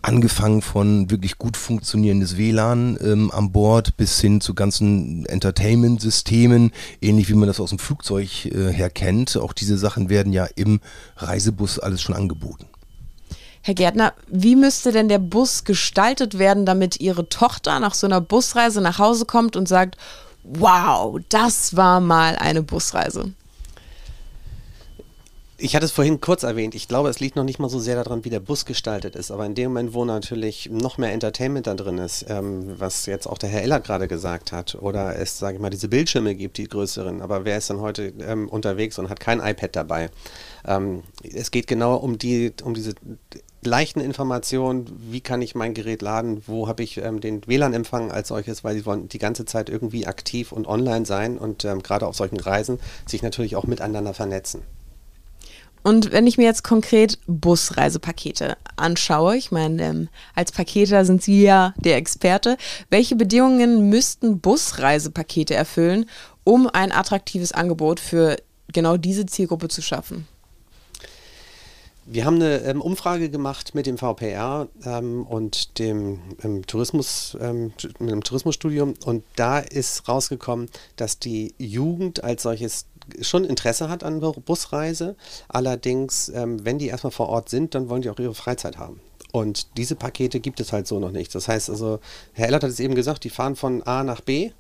angefangen 0.02 0.60
von 0.60 1.10
wirklich 1.10 1.38
gut 1.38 1.56
funktionierendes 1.56 2.36
WLAN 2.36 2.98
ähm, 3.02 3.30
an 3.30 3.50
Bord 3.50 3.96
bis 3.96 4.20
hin 4.20 4.42
zu 4.42 4.52
ganzen 4.52 5.24
Entertainment-Systemen, 5.24 6.72
ähnlich 7.00 7.30
wie 7.30 7.34
man 7.34 7.48
das 7.48 7.60
aus 7.60 7.70
dem 7.70 7.78
Flugzeug 7.78 8.44
äh, 8.44 8.74
her 8.74 8.90
kennt. 8.90 9.38
Auch 9.38 9.54
diese 9.54 9.78
Sachen 9.78 10.10
werden 10.10 10.34
ja 10.34 10.46
im 10.54 10.80
Reisebus 11.16 11.78
alles 11.78 12.02
schon 12.02 12.14
angeboten. 12.14 12.66
Herr 13.62 13.72
Gärtner, 13.72 14.12
wie 14.28 14.54
müsste 14.54 14.92
denn 14.92 15.08
der 15.08 15.18
Bus 15.18 15.64
gestaltet 15.64 16.38
werden, 16.38 16.66
damit 16.66 17.00
Ihre 17.00 17.30
Tochter 17.30 17.80
nach 17.80 17.94
so 17.94 18.06
einer 18.06 18.20
Busreise 18.20 18.82
nach 18.82 18.98
Hause 18.98 19.24
kommt 19.24 19.56
und 19.56 19.66
sagt, 19.66 19.96
wow, 20.48 21.18
das 21.28 21.76
war 21.76 22.00
mal 22.00 22.36
eine 22.36 22.62
Busreise? 22.62 23.32
Ich 25.60 25.74
hatte 25.74 25.86
es 25.86 25.90
vorhin 25.90 26.20
kurz 26.20 26.44
erwähnt. 26.44 26.76
Ich 26.76 26.86
glaube, 26.86 27.08
es 27.08 27.18
liegt 27.18 27.34
noch 27.34 27.42
nicht 27.42 27.58
mal 27.58 27.68
so 27.68 27.80
sehr 27.80 27.96
daran, 27.96 28.24
wie 28.24 28.30
der 28.30 28.38
Bus 28.38 28.64
gestaltet 28.64 29.16
ist. 29.16 29.32
Aber 29.32 29.44
in 29.44 29.56
dem 29.56 29.72
Moment, 29.72 29.92
wo 29.92 30.04
natürlich 30.04 30.70
noch 30.70 30.98
mehr 30.98 31.10
Entertainment 31.12 31.66
da 31.66 31.74
drin 31.74 31.98
ist, 31.98 32.26
ähm, 32.28 32.78
was 32.78 33.06
jetzt 33.06 33.26
auch 33.26 33.38
der 33.38 33.48
Herr 33.48 33.62
Eller 33.62 33.80
gerade 33.80 34.06
gesagt 34.06 34.52
hat, 34.52 34.76
oder 34.76 35.16
es, 35.18 35.36
sage 35.36 35.56
ich 35.56 35.60
mal, 35.60 35.70
diese 35.70 35.88
Bildschirme 35.88 36.36
gibt, 36.36 36.58
die 36.58 36.68
größeren. 36.68 37.22
Aber 37.22 37.44
wer 37.44 37.58
ist 37.58 37.70
dann 37.70 37.80
heute 37.80 38.12
ähm, 38.20 38.48
unterwegs 38.48 39.00
und 39.00 39.08
hat 39.08 39.18
kein 39.18 39.40
iPad 39.40 39.74
dabei? 39.74 40.10
Ähm, 40.64 41.02
es 41.24 41.50
geht 41.50 41.66
genau 41.66 41.96
um 41.96 42.18
die, 42.18 42.52
um 42.62 42.74
diese 42.74 42.94
leichten 43.64 43.98
Informationen, 43.98 44.86
wie 45.10 45.20
kann 45.20 45.42
ich 45.42 45.56
mein 45.56 45.74
Gerät 45.74 46.02
laden, 46.02 46.44
wo 46.46 46.68
habe 46.68 46.84
ich 46.84 46.98
ähm, 46.98 47.20
den 47.20 47.44
WLAN-Empfang 47.48 48.12
als 48.12 48.28
solches, 48.28 48.62
weil 48.62 48.76
sie 48.76 48.86
wollen 48.86 49.08
die 49.08 49.18
ganze 49.18 49.44
Zeit 49.44 49.70
irgendwie 49.70 50.06
aktiv 50.06 50.52
und 50.52 50.68
online 50.68 51.04
sein 51.04 51.36
und 51.36 51.64
ähm, 51.64 51.82
gerade 51.82 52.06
auf 52.06 52.14
solchen 52.14 52.38
Reisen 52.38 52.78
sich 53.06 53.22
natürlich 53.22 53.56
auch 53.56 53.66
miteinander 53.66 54.14
vernetzen. 54.14 54.62
Und 55.82 56.12
wenn 56.12 56.26
ich 56.26 56.38
mir 56.38 56.44
jetzt 56.44 56.64
konkret 56.64 57.18
Busreisepakete 57.26 58.56
anschaue, 58.76 59.36
ich 59.36 59.50
meine, 59.50 59.82
ähm, 59.82 60.08
als 60.34 60.52
Paketer 60.52 61.04
sind 61.04 61.22
Sie 61.22 61.42
ja 61.42 61.74
der 61.76 61.96
Experte, 61.96 62.56
welche 62.90 63.16
Bedingungen 63.16 63.88
müssten 63.88 64.40
Busreisepakete 64.40 65.54
erfüllen, 65.54 66.06
um 66.44 66.66
ein 66.66 66.92
attraktives 66.92 67.52
Angebot 67.52 68.00
für 68.00 68.36
genau 68.72 68.96
diese 68.96 69.26
Zielgruppe 69.26 69.68
zu 69.68 69.82
schaffen? 69.82 70.26
Wir 72.10 72.24
haben 72.24 72.36
eine 72.36 72.62
ähm, 72.62 72.80
Umfrage 72.80 73.28
gemacht 73.28 73.74
mit 73.74 73.84
dem 73.84 73.98
VPR 73.98 74.68
ähm, 74.86 75.26
und 75.26 75.78
dem 75.78 76.20
ähm, 76.42 76.66
Tourismus, 76.66 77.36
ähm, 77.38 77.74
mit 77.98 78.10
dem 78.10 78.24
Tourismusstudium 78.24 78.94
und 79.04 79.24
da 79.36 79.58
ist 79.58 80.08
rausgekommen, 80.08 80.70
dass 80.96 81.18
die 81.18 81.54
Jugend 81.58 82.24
als 82.24 82.44
solches 82.44 82.86
schon 83.20 83.44
Interesse 83.44 83.88
hat 83.88 84.04
an 84.04 84.20
Busreise. 84.20 85.16
Allerdings, 85.48 86.28
ähm, 86.30 86.64
wenn 86.64 86.78
die 86.78 86.88
erstmal 86.88 87.10
vor 87.10 87.28
Ort 87.28 87.48
sind, 87.48 87.74
dann 87.74 87.88
wollen 87.88 88.02
die 88.02 88.10
auch 88.10 88.18
ihre 88.18 88.34
Freizeit 88.34 88.78
haben. 88.78 89.00
Und 89.32 89.76
diese 89.76 89.94
Pakete 89.94 90.40
gibt 90.40 90.60
es 90.60 90.72
halt 90.72 90.86
so 90.86 90.98
noch 90.98 91.10
nicht. 91.10 91.34
Das 91.34 91.48
heißt 91.48 91.70
also, 91.70 92.00
Herr 92.32 92.48
Ellert 92.48 92.64
hat 92.64 92.70
es 92.70 92.80
eben 92.80 92.94
gesagt, 92.94 93.24
die 93.24 93.30
fahren 93.30 93.56
von 93.56 93.82
A 93.82 94.02
nach 94.02 94.20
B 94.20 94.52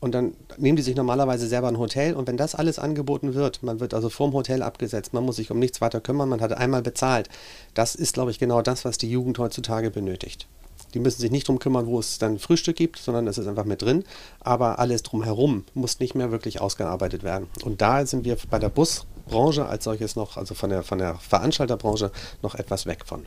und 0.00 0.12
dann 0.14 0.34
nehmen 0.58 0.76
die 0.76 0.82
sich 0.82 0.96
normalerweise 0.96 1.46
selber 1.46 1.68
ein 1.68 1.78
Hotel 1.78 2.14
und 2.14 2.26
wenn 2.26 2.36
das 2.36 2.54
alles 2.54 2.78
angeboten 2.78 3.34
wird, 3.34 3.62
man 3.62 3.80
wird 3.80 3.94
also 3.94 4.10
vorm 4.10 4.32
Hotel 4.32 4.62
abgesetzt, 4.62 5.14
man 5.14 5.24
muss 5.24 5.36
sich 5.36 5.50
um 5.50 5.58
nichts 5.58 5.80
weiter 5.80 6.00
kümmern, 6.00 6.28
man 6.28 6.40
hat 6.40 6.52
einmal 6.52 6.82
bezahlt. 6.82 7.28
Das 7.72 7.94
ist, 7.94 8.14
glaube 8.14 8.30
ich, 8.30 8.38
genau 8.38 8.60
das, 8.60 8.84
was 8.84 8.98
die 8.98 9.10
Jugend 9.10 9.38
heutzutage 9.38 9.90
benötigt. 9.90 10.46
Die 10.94 11.00
müssen 11.00 11.20
sich 11.20 11.30
nicht 11.30 11.48
darum 11.48 11.58
kümmern, 11.58 11.86
wo 11.86 11.98
es 11.98 12.18
dann 12.18 12.38
Frühstück 12.38 12.76
gibt, 12.76 12.98
sondern 12.98 13.26
es 13.26 13.36
ist 13.36 13.46
einfach 13.46 13.64
mit 13.64 13.82
drin. 13.82 14.04
Aber 14.40 14.78
alles 14.78 15.02
drumherum 15.02 15.64
muss 15.74 15.98
nicht 16.00 16.14
mehr 16.14 16.30
wirklich 16.30 16.60
ausgearbeitet 16.60 17.22
werden. 17.24 17.48
Und 17.64 17.82
da 17.82 18.06
sind 18.06 18.24
wir 18.24 18.36
bei 18.48 18.58
der 18.58 18.68
Busbranche 18.68 19.66
als 19.66 19.84
solches 19.84 20.16
noch, 20.16 20.36
also 20.36 20.54
von 20.54 20.70
der, 20.70 20.82
von 20.82 20.98
der 20.98 21.16
Veranstalterbranche, 21.16 22.12
noch 22.42 22.54
etwas 22.54 22.86
weg 22.86 23.04
von. 23.04 23.26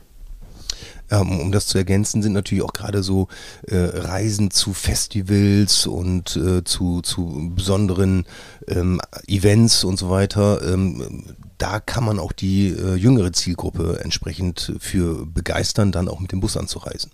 Ähm, 1.10 1.40
um 1.40 1.52
das 1.52 1.66
zu 1.66 1.78
ergänzen, 1.78 2.22
sind 2.22 2.32
natürlich 2.32 2.64
auch 2.64 2.72
gerade 2.72 3.02
so 3.02 3.28
äh, 3.66 3.76
Reisen 3.76 4.50
zu 4.50 4.72
Festivals 4.72 5.86
und 5.86 6.36
äh, 6.36 6.64
zu, 6.64 7.00
zu 7.02 7.52
besonderen 7.54 8.26
ähm, 8.66 9.00
Events 9.26 9.84
und 9.84 9.98
so 9.98 10.10
weiter. 10.10 10.62
Ähm, 10.62 11.24
da 11.56 11.80
kann 11.80 12.04
man 12.04 12.18
auch 12.18 12.32
die 12.32 12.68
äh, 12.68 12.94
jüngere 12.94 13.32
Zielgruppe 13.32 14.00
entsprechend 14.02 14.74
für 14.78 15.26
begeistern, 15.26 15.92
dann 15.92 16.08
auch 16.08 16.20
mit 16.20 16.32
dem 16.32 16.40
Bus 16.40 16.56
anzureisen. 16.56 17.10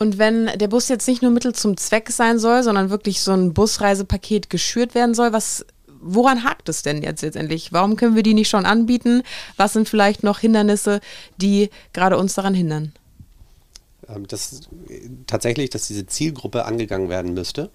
Und 0.00 0.16
wenn 0.16 0.46
der 0.58 0.68
Bus 0.68 0.88
jetzt 0.88 1.06
nicht 1.06 1.20
nur 1.20 1.30
Mittel 1.30 1.54
zum 1.54 1.76
Zweck 1.76 2.10
sein 2.10 2.38
soll, 2.38 2.62
sondern 2.62 2.88
wirklich 2.88 3.20
so 3.20 3.32
ein 3.32 3.52
Busreisepaket 3.52 4.48
geschürt 4.48 4.94
werden 4.94 5.14
soll, 5.14 5.34
was 5.34 5.66
woran 6.00 6.42
hakt 6.42 6.70
es 6.70 6.82
denn 6.82 7.02
jetzt 7.02 7.20
letztendlich? 7.20 7.74
Warum 7.74 7.96
können 7.96 8.16
wir 8.16 8.22
die 8.22 8.32
nicht 8.32 8.48
schon 8.48 8.64
anbieten? 8.64 9.22
Was 9.58 9.74
sind 9.74 9.90
vielleicht 9.90 10.22
noch 10.22 10.38
Hindernisse, 10.38 11.02
die 11.36 11.68
gerade 11.92 12.16
uns 12.16 12.32
daran 12.32 12.54
hindern? 12.54 12.94
Ähm, 14.08 14.26
das, 14.26 14.62
tatsächlich, 15.26 15.68
dass 15.68 15.86
diese 15.86 16.06
Zielgruppe 16.06 16.64
angegangen 16.64 17.10
werden 17.10 17.34
müsste. 17.34 17.68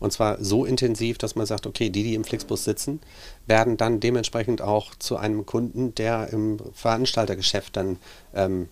Und 0.00 0.12
zwar 0.12 0.42
so 0.42 0.64
intensiv, 0.64 1.18
dass 1.18 1.36
man 1.36 1.46
sagt, 1.46 1.64
okay, 1.64 1.88
die, 1.88 2.02
die 2.02 2.14
im 2.14 2.24
Flixbus 2.24 2.64
sitzen, 2.64 2.98
werden 3.46 3.76
dann 3.76 4.00
dementsprechend 4.00 4.60
auch 4.60 4.96
zu 4.96 5.16
einem 5.16 5.46
Kunden, 5.46 5.94
der 5.94 6.30
im 6.32 6.58
Veranstaltergeschäft 6.74 7.76
dann 7.76 7.98
ähm, 8.34 8.68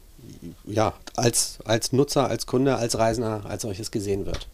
ja, 0.65 0.95
als, 1.17 1.59
als 1.65 1.93
Nutzer, 1.93 2.29
als 2.29 2.47
Kunde, 2.47 2.77
als 2.77 2.99
Reisender, 2.99 3.45
als 3.47 3.63
solches 3.63 3.91
gesehen 3.91 4.27
wird. 4.27 4.49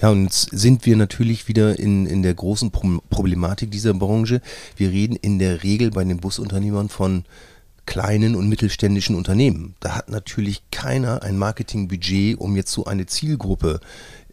Ja, 0.00 0.10
und 0.10 0.24
jetzt 0.24 0.48
sind 0.50 0.84
wir 0.86 0.96
natürlich 0.96 1.48
wieder 1.48 1.78
in, 1.78 2.06
in 2.06 2.22
der 2.22 2.34
großen 2.34 2.70
Problematik 2.70 3.70
dieser 3.70 3.94
Branche. 3.94 4.40
Wir 4.76 4.90
reden 4.90 5.16
in 5.16 5.38
der 5.38 5.62
Regel 5.62 5.90
bei 5.90 6.02
den 6.02 6.18
Busunternehmern 6.18 6.88
von 6.88 7.24
kleinen 7.86 8.36
und 8.36 8.48
mittelständischen 8.48 9.16
Unternehmen. 9.16 9.74
Da 9.80 9.96
hat 9.96 10.08
natürlich 10.08 10.62
keiner 10.70 11.22
ein 11.22 11.36
Marketingbudget, 11.36 12.38
um 12.38 12.56
jetzt 12.56 12.72
so 12.72 12.84
eine 12.84 13.06
Zielgruppe 13.06 13.80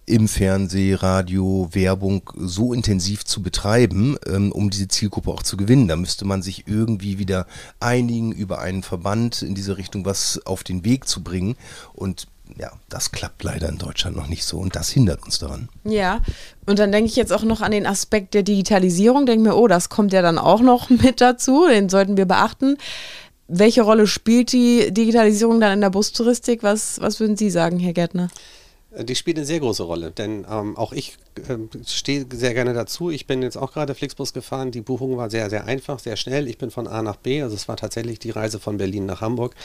im 0.09 0.27
Fernseh, 0.27 0.95
Radio, 0.95 1.69
Werbung 1.71 2.29
so 2.35 2.73
intensiv 2.73 3.25
zu 3.25 3.43
betreiben, 3.43 4.17
ähm, 4.25 4.51
um 4.51 4.69
diese 4.69 4.87
Zielgruppe 4.87 5.29
auch 5.29 5.43
zu 5.43 5.55
gewinnen. 5.55 5.87
Da 5.87 5.95
müsste 5.95 6.25
man 6.25 6.41
sich 6.41 6.67
irgendwie 6.67 7.19
wieder 7.19 7.45
einigen, 7.79 8.31
über 8.31 8.59
einen 8.59 8.81
Verband 8.81 9.43
in 9.43 9.53
diese 9.53 9.77
Richtung 9.77 10.05
was 10.05 10.41
auf 10.45 10.63
den 10.63 10.83
Weg 10.83 11.07
zu 11.07 11.23
bringen. 11.23 11.55
Und 11.93 12.27
ja, 12.57 12.71
das 12.89 13.11
klappt 13.11 13.43
leider 13.43 13.69
in 13.69 13.77
Deutschland 13.77 14.17
noch 14.17 14.27
nicht 14.27 14.43
so 14.43 14.57
und 14.57 14.75
das 14.75 14.89
hindert 14.89 15.23
uns 15.23 15.37
daran. 15.37 15.69
Ja, 15.83 16.21
und 16.65 16.79
dann 16.79 16.91
denke 16.91 17.07
ich 17.07 17.15
jetzt 17.15 17.31
auch 17.31 17.43
noch 17.43 17.61
an 17.61 17.71
den 17.71 17.85
Aspekt 17.85 18.33
der 18.33 18.41
Digitalisierung, 18.41 19.27
denke 19.27 19.49
mir, 19.49 19.55
oh, 19.55 19.67
das 19.67 19.89
kommt 19.89 20.11
ja 20.11 20.23
dann 20.23 20.39
auch 20.39 20.61
noch 20.61 20.89
mit 20.89 21.21
dazu, 21.21 21.67
den 21.69 21.89
sollten 21.89 22.17
wir 22.17 22.25
beachten. 22.25 22.77
Welche 23.47 23.83
Rolle 23.83 24.07
spielt 24.07 24.51
die 24.53 24.91
Digitalisierung 24.91 25.59
dann 25.59 25.73
in 25.73 25.81
der 25.81 25.89
Bustouristik? 25.91 26.63
Was, 26.63 26.99
was 26.99 27.19
würden 27.19 27.37
Sie 27.37 27.49
sagen, 27.49 27.79
Herr 27.79 27.93
Gärtner? 27.93 28.29
Äh, 28.91 29.05
die 29.05 29.15
spielt 29.15 29.37
eine 29.37 29.45
sehr 29.45 29.59
große 29.59 29.83
Rolle, 29.83 30.11
denn 30.11 30.45
ähm, 30.49 30.77
auch 30.77 30.93
ich 30.93 31.17
äh, 31.47 31.57
stehe 31.85 32.25
sehr 32.31 32.53
gerne 32.53 32.73
dazu. 32.73 33.09
Ich 33.09 33.27
bin 33.27 33.41
jetzt 33.41 33.57
auch 33.57 33.71
gerade 33.73 33.95
Flixbus 33.95 34.33
gefahren. 34.33 34.71
Die 34.71 34.81
Buchung 34.81 35.17
war 35.17 35.29
sehr, 35.29 35.49
sehr 35.49 35.65
einfach, 35.65 35.99
sehr 35.99 36.15
schnell. 36.15 36.47
Ich 36.47 36.57
bin 36.57 36.71
von 36.71 36.87
A 36.87 37.01
nach 37.01 37.17
B, 37.17 37.41
also 37.41 37.55
es 37.55 37.67
war 37.67 37.77
tatsächlich 37.77 38.19
die 38.19 38.31
Reise 38.31 38.59
von 38.59 38.77
Berlin 38.77 39.05
nach 39.05 39.21
Hamburg. 39.21 39.55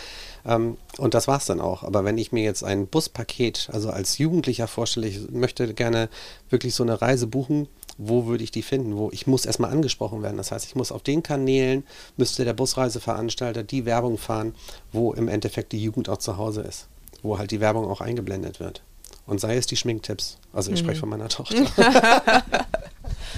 Ähm, 0.46 0.76
und 0.98 1.14
das 1.14 1.28
war 1.28 1.38
es 1.38 1.46
dann 1.46 1.60
auch. 1.60 1.82
Aber 1.82 2.04
wenn 2.04 2.18
ich 2.18 2.32
mir 2.32 2.44
jetzt 2.44 2.64
ein 2.64 2.86
Buspaket, 2.86 3.68
also 3.72 3.90
als 3.90 4.18
Jugendlicher 4.18 4.68
vorstelle, 4.68 5.08
ich 5.08 5.30
möchte 5.30 5.72
gerne 5.74 6.08
wirklich 6.50 6.74
so 6.74 6.82
eine 6.82 7.00
Reise 7.00 7.26
buchen, 7.26 7.68
wo 7.96 8.26
würde 8.26 8.42
ich 8.42 8.50
die 8.50 8.62
finden? 8.62 8.96
Wo 8.96 9.10
ich 9.12 9.28
muss 9.28 9.46
erstmal 9.46 9.70
angesprochen 9.70 10.22
werden. 10.22 10.36
Das 10.36 10.50
heißt, 10.50 10.66
ich 10.66 10.74
muss 10.74 10.90
auf 10.90 11.02
den 11.02 11.22
Kanälen, 11.22 11.84
müsste 12.16 12.44
der 12.44 12.52
Busreiseveranstalter 12.52 13.62
die 13.62 13.84
Werbung 13.84 14.18
fahren, 14.18 14.54
wo 14.92 15.12
im 15.12 15.28
Endeffekt 15.28 15.70
die 15.70 15.82
Jugend 15.82 16.08
auch 16.08 16.18
zu 16.18 16.36
Hause 16.36 16.62
ist, 16.62 16.88
wo 17.22 17.38
halt 17.38 17.52
die 17.52 17.60
Werbung 17.60 17.86
auch 17.86 18.00
eingeblendet 18.00 18.58
wird. 18.58 18.82
Und 19.26 19.40
sei 19.40 19.56
es 19.56 19.66
die 19.66 19.76
Schminktipps. 19.76 20.38
Also 20.52 20.70
ich 20.70 20.80
mhm. 20.80 20.84
spreche 20.84 21.00
von 21.00 21.08
meiner 21.08 21.28
Tochter. 21.28 21.56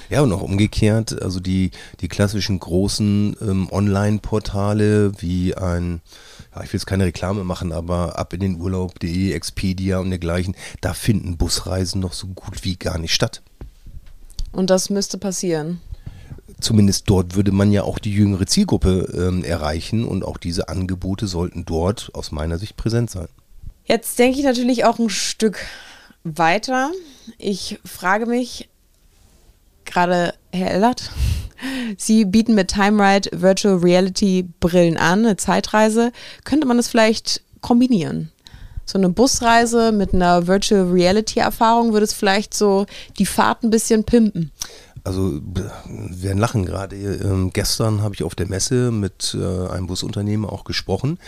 Ja, 0.08 0.20
und 0.20 0.32
auch 0.32 0.42
umgekehrt, 0.42 1.20
also 1.20 1.40
die, 1.40 1.70
die 2.00 2.08
klassischen 2.08 2.60
großen 2.60 3.36
ähm, 3.40 3.68
Online-Portale 3.70 5.20
wie 5.20 5.54
ein, 5.56 6.00
ja, 6.54 6.62
ich 6.62 6.72
will 6.72 6.78
jetzt 6.78 6.86
keine 6.86 7.06
Reklame 7.06 7.42
machen, 7.44 7.72
aber 7.72 8.18
ab 8.18 8.32
in 8.32 8.40
den 8.40 8.60
Urlaub.de, 8.60 9.32
Expedia 9.32 9.98
und 9.98 10.10
dergleichen, 10.10 10.54
da 10.80 10.94
finden 10.94 11.36
Busreisen 11.36 12.00
noch 12.00 12.12
so 12.12 12.28
gut 12.28 12.64
wie 12.64 12.76
gar 12.76 12.98
nicht 12.98 13.14
statt. 13.14 13.42
Und 14.52 14.70
das 14.70 14.90
müsste 14.90 15.18
passieren. 15.18 15.80
Zumindest 16.60 17.10
dort 17.10 17.34
würde 17.34 17.52
man 17.52 17.72
ja 17.72 17.82
auch 17.82 17.98
die 17.98 18.12
jüngere 18.12 18.46
Zielgruppe 18.46 19.12
ähm, 19.14 19.44
erreichen 19.44 20.04
und 20.04 20.24
auch 20.24 20.38
diese 20.38 20.68
Angebote 20.68 21.26
sollten 21.26 21.64
dort 21.64 22.10
aus 22.14 22.32
meiner 22.32 22.58
Sicht 22.58 22.76
präsent 22.76 23.10
sein. 23.10 23.28
Jetzt 23.86 24.18
denke 24.18 24.38
ich 24.38 24.44
natürlich 24.44 24.84
auch 24.84 24.98
ein 24.98 25.08
Stück 25.10 25.64
weiter. 26.24 26.90
Ich 27.38 27.78
frage 27.84 28.26
mich, 28.26 28.68
gerade 29.84 30.34
Herr 30.52 30.72
Ellert, 30.72 31.10
Sie 31.96 32.24
bieten 32.24 32.54
mit 32.54 32.68
TimeRide 32.68 33.30
Virtual 33.32 33.76
Reality 33.76 34.48
Brillen 34.58 34.96
an, 34.96 35.20
eine 35.24 35.36
Zeitreise. 35.36 36.10
Könnte 36.44 36.66
man 36.66 36.76
das 36.76 36.88
vielleicht 36.88 37.42
kombinieren? 37.60 38.32
So 38.84 38.98
eine 38.98 39.08
Busreise 39.08 39.92
mit 39.92 40.12
einer 40.12 40.48
Virtual 40.48 40.90
Reality 40.90 41.38
Erfahrung 41.38 41.92
würde 41.92 42.04
es 42.04 42.12
vielleicht 42.12 42.54
so 42.54 42.86
die 43.18 43.26
Fahrt 43.26 43.62
ein 43.62 43.70
bisschen 43.70 44.04
pimpen 44.04 44.52
also 45.06 45.40
wir 45.44 45.70
werden 46.22 46.38
lachen 46.38 46.66
gerade. 46.66 46.96
Ähm, 46.96 47.50
gestern 47.52 48.02
habe 48.02 48.14
ich 48.14 48.24
auf 48.24 48.34
der 48.34 48.48
Messe 48.48 48.90
mit 48.90 49.36
äh, 49.38 49.68
einem 49.68 49.86
Busunternehmer 49.86 50.52
auch 50.52 50.64
gesprochen, 50.64 51.18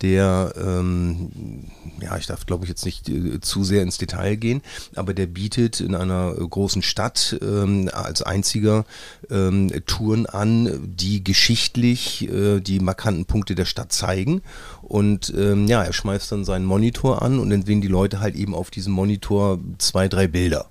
der, 0.00 0.54
ähm, 0.56 1.64
ja, 2.00 2.16
ich 2.16 2.26
darf 2.26 2.46
glaube 2.46 2.64
ich 2.64 2.70
jetzt 2.70 2.84
nicht 2.84 3.08
äh, 3.08 3.40
zu 3.40 3.62
sehr 3.62 3.82
ins 3.82 3.98
Detail 3.98 4.36
gehen, 4.36 4.62
aber 4.94 5.12
der 5.12 5.26
bietet 5.26 5.80
in 5.80 5.94
einer 5.94 6.32
großen 6.34 6.82
Stadt 6.82 7.38
ähm, 7.42 7.90
als 7.92 8.22
einziger 8.22 8.84
ähm, 9.30 9.70
Touren 9.86 10.26
an, 10.26 10.94
die 10.96 11.22
geschichtlich 11.22 12.28
äh, 12.30 12.60
die 12.60 12.80
markanten 12.80 13.26
Punkte 13.26 13.54
der 13.54 13.66
Stadt 13.66 13.92
zeigen. 13.92 14.42
Und 14.82 15.32
ähm, 15.36 15.66
ja, 15.66 15.82
er 15.82 15.92
schmeißt 15.92 16.32
dann 16.32 16.44
seinen 16.44 16.64
Monitor 16.64 17.22
an 17.22 17.38
und 17.38 17.66
sehen 17.66 17.80
die 17.80 17.88
Leute 17.88 18.20
halt 18.20 18.34
eben 18.34 18.54
auf 18.54 18.70
diesem 18.70 18.92
Monitor 18.92 19.58
zwei, 19.78 20.08
drei 20.08 20.26
Bilder 20.26 20.66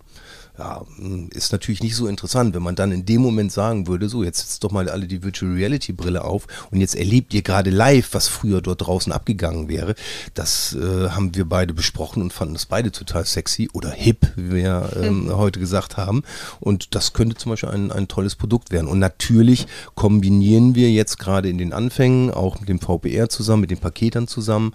ja, 0.57 0.85
hm, 0.97 1.29
ist 1.33 1.51
natürlich 1.51 1.83
nicht 1.83 1.95
so 1.95 2.07
interessant, 2.07 2.55
wenn 2.55 2.63
man 2.63 2.75
dann 2.75 2.91
in 2.91 3.05
dem 3.05 3.21
Moment 3.21 3.51
sagen 3.51 3.87
würde, 3.87 4.07
so, 4.07 4.23
jetzt 4.23 4.39
setzt 4.39 4.63
doch 4.63 4.71
mal 4.71 4.89
alle 4.89 5.07
die 5.07 5.23
Virtual 5.23 5.51
Reality 5.51 5.91
Brille 5.91 6.23
auf 6.23 6.47
und 6.71 6.79
jetzt 6.79 6.95
erlebt 6.95 7.33
ihr 7.33 7.41
gerade 7.41 7.69
live, 7.69 8.13
was 8.13 8.27
früher 8.27 8.61
dort 8.61 8.85
draußen 8.85 9.11
abgegangen 9.11 9.67
wäre. 9.67 9.95
Das 10.33 10.73
äh, 10.73 11.09
haben 11.09 11.35
wir 11.35 11.45
beide 11.45 11.73
besprochen 11.73 12.21
und 12.21 12.31
fanden 12.31 12.53
das 12.53 12.65
beide 12.65 12.91
total 12.91 13.25
sexy 13.25 13.69
oder 13.73 13.91
hip, 13.91 14.31
wie 14.35 14.55
wir 14.55 14.91
ähm, 14.95 15.25
mhm. 15.25 15.35
heute 15.37 15.59
gesagt 15.59 15.97
haben. 15.97 16.23
Und 16.59 16.95
das 16.95 17.13
könnte 17.13 17.35
zum 17.35 17.51
Beispiel 17.51 17.69
ein, 17.69 17.91
ein 17.91 18.07
tolles 18.07 18.35
Produkt 18.35 18.71
werden. 18.71 18.87
Und 18.87 18.99
natürlich 18.99 19.67
kombinieren 19.95 20.75
wir 20.75 20.91
jetzt 20.91 21.19
gerade 21.19 21.49
in 21.49 21.57
den 21.57 21.73
Anfängen 21.73 22.31
auch 22.31 22.59
mit 22.59 22.69
dem 22.69 22.79
VPR 22.79 23.27
zusammen, 23.29 23.61
mit 23.61 23.71
den 23.71 23.79
Paketern 23.79 24.27
zusammen, 24.27 24.73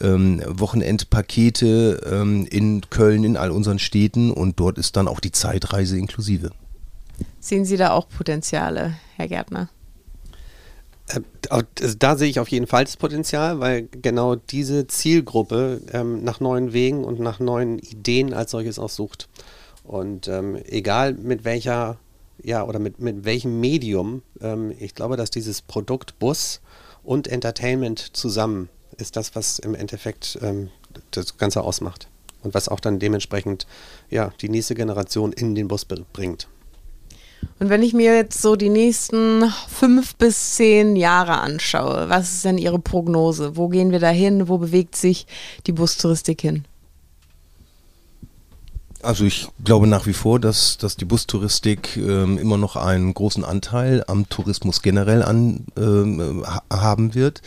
ähm, 0.00 0.42
Wochenendpakete 0.46 2.00
ähm, 2.10 2.46
in 2.50 2.82
Köln, 2.90 3.24
in 3.24 3.36
all 3.36 3.50
unseren 3.50 3.78
Städten 3.78 4.30
und 4.30 4.60
dort 4.60 4.78
ist 4.78 4.96
dann 4.96 5.08
auch 5.08 5.20
die 5.24 5.32
Zeitreise 5.32 5.98
inklusive. 5.98 6.50
Sehen 7.40 7.64
Sie 7.64 7.76
da 7.76 7.90
auch 7.90 8.08
Potenziale, 8.08 8.96
Herr 9.16 9.28
Gärtner? 9.28 9.68
Äh, 11.08 11.20
also 11.50 11.96
da 11.98 12.16
sehe 12.16 12.28
ich 12.28 12.40
auf 12.40 12.48
jeden 12.48 12.66
Fall 12.66 12.84
das 12.84 12.96
Potenzial, 12.96 13.60
weil 13.60 13.88
genau 13.90 14.36
diese 14.36 14.86
Zielgruppe 14.86 15.80
ähm, 15.92 16.22
nach 16.24 16.40
neuen 16.40 16.72
Wegen 16.72 17.04
und 17.04 17.20
nach 17.20 17.40
neuen 17.40 17.78
Ideen 17.78 18.32
als 18.32 18.52
solches 18.52 18.78
auch 18.78 18.90
sucht. 18.90 19.28
Und 19.84 20.28
ähm, 20.28 20.56
egal 20.66 21.14
mit 21.14 21.44
welcher, 21.44 21.98
ja, 22.42 22.64
oder 22.64 22.78
mit, 22.78 23.00
mit 23.00 23.24
welchem 23.24 23.60
Medium, 23.60 24.22
ähm, 24.40 24.72
ich 24.78 24.94
glaube, 24.94 25.16
dass 25.16 25.30
dieses 25.30 25.62
Produkt 25.62 26.18
Bus 26.18 26.60
und 27.02 27.26
Entertainment 27.26 28.16
zusammen 28.16 28.68
ist 28.98 29.16
das, 29.16 29.34
was 29.34 29.58
im 29.58 29.74
Endeffekt 29.74 30.38
ähm, 30.42 30.68
das 31.10 31.36
Ganze 31.36 31.62
ausmacht 31.62 32.08
und 32.42 32.54
was 32.54 32.68
auch 32.68 32.80
dann 32.80 32.98
dementsprechend 32.98 33.66
ja, 34.10 34.32
die 34.40 34.48
nächste 34.48 34.74
Generation 34.74 35.32
in 35.32 35.54
den 35.54 35.68
Bus 35.68 35.84
bringt. 35.84 36.48
Und 37.58 37.68
wenn 37.68 37.82
ich 37.82 37.92
mir 37.92 38.14
jetzt 38.14 38.40
so 38.40 38.56
die 38.56 38.68
nächsten 38.68 39.44
fünf 39.68 40.16
bis 40.16 40.54
zehn 40.54 40.96
Jahre 40.96 41.38
anschaue, 41.38 42.08
was 42.08 42.32
ist 42.34 42.44
denn 42.44 42.58
Ihre 42.58 42.78
Prognose? 42.78 43.56
Wo 43.56 43.68
gehen 43.68 43.90
wir 43.90 44.00
da 44.00 44.10
hin? 44.10 44.48
Wo 44.48 44.58
bewegt 44.58 44.96
sich 44.96 45.26
die 45.66 45.72
Bustouristik 45.72 46.40
hin? 46.40 46.64
Also 49.02 49.24
ich 49.24 49.48
glaube 49.64 49.88
nach 49.88 50.06
wie 50.06 50.12
vor, 50.12 50.38
dass, 50.38 50.78
dass 50.78 50.96
die 50.96 51.04
Bustouristik 51.04 51.96
ähm, 51.96 52.38
immer 52.38 52.56
noch 52.56 52.76
einen 52.76 53.12
großen 53.12 53.44
Anteil 53.44 54.04
am 54.06 54.28
Tourismus 54.28 54.80
generell 54.80 55.24
an, 55.24 55.66
ähm, 55.76 56.44
haben 56.70 57.14
wird. 57.14 57.42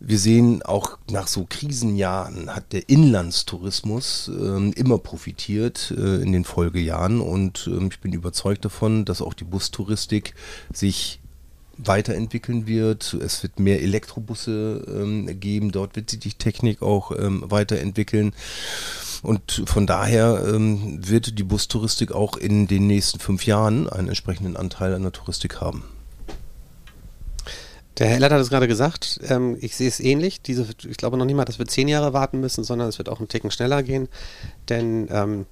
Wir 0.00 0.18
sehen 0.18 0.62
auch 0.62 0.96
nach 1.10 1.26
so 1.26 1.44
Krisenjahren 1.48 2.54
hat 2.54 2.72
der 2.72 2.88
Inlandstourismus 2.88 4.28
ähm, 4.28 4.72
immer 4.74 4.98
profitiert 4.98 5.92
äh, 5.96 6.22
in 6.22 6.32
den 6.32 6.44
Folgejahren 6.44 7.20
und 7.20 7.66
ähm, 7.66 7.88
ich 7.90 7.98
bin 7.98 8.12
überzeugt 8.12 8.64
davon, 8.64 9.04
dass 9.04 9.20
auch 9.20 9.34
die 9.34 9.44
Bustouristik 9.44 10.34
sich 10.72 11.18
weiterentwickeln 11.78 12.66
wird. 12.66 13.14
Es 13.14 13.42
wird 13.42 13.58
mehr 13.58 13.82
Elektrobusse 13.82 14.84
ähm, 14.88 15.40
geben, 15.40 15.72
dort 15.72 15.96
wird 15.96 16.10
sich 16.10 16.20
die 16.20 16.32
Technik 16.32 16.80
auch 16.82 17.12
ähm, 17.16 17.42
weiterentwickeln. 17.46 18.34
Und 19.22 19.64
von 19.66 19.86
daher 19.86 20.44
ähm, 20.46 21.00
wird 21.08 21.38
die 21.38 21.44
Bustouristik 21.44 22.12
auch 22.12 22.36
in 22.36 22.68
den 22.68 22.86
nächsten 22.86 23.18
fünf 23.18 23.46
Jahren 23.46 23.88
einen 23.88 24.08
entsprechenden 24.08 24.56
Anteil 24.56 24.94
an 24.94 25.02
der 25.02 25.12
Touristik 25.12 25.60
haben. 25.60 25.84
Der 27.98 28.06
Herr 28.06 28.16
Ellert 28.16 28.32
hat 28.32 28.40
es 28.40 28.50
gerade 28.50 28.68
gesagt, 28.68 29.20
ähm, 29.28 29.56
ich 29.60 29.76
sehe 29.76 29.88
es 29.88 29.98
ähnlich. 29.98 30.40
Diese, 30.40 30.66
ich 30.88 30.96
glaube 30.96 31.16
noch 31.16 31.24
nicht 31.24 31.34
mal, 31.34 31.44
dass 31.44 31.58
wir 31.58 31.66
zehn 31.66 31.88
Jahre 31.88 32.12
warten 32.12 32.38
müssen, 32.38 32.62
sondern 32.62 32.88
es 32.88 32.98
wird 32.98 33.08
auch 33.08 33.18
einen 33.18 33.28
Ticken 33.28 33.50
schneller 33.50 33.82
gehen. 33.82 34.08
Denn 34.68 35.08
ähm, 35.10 35.46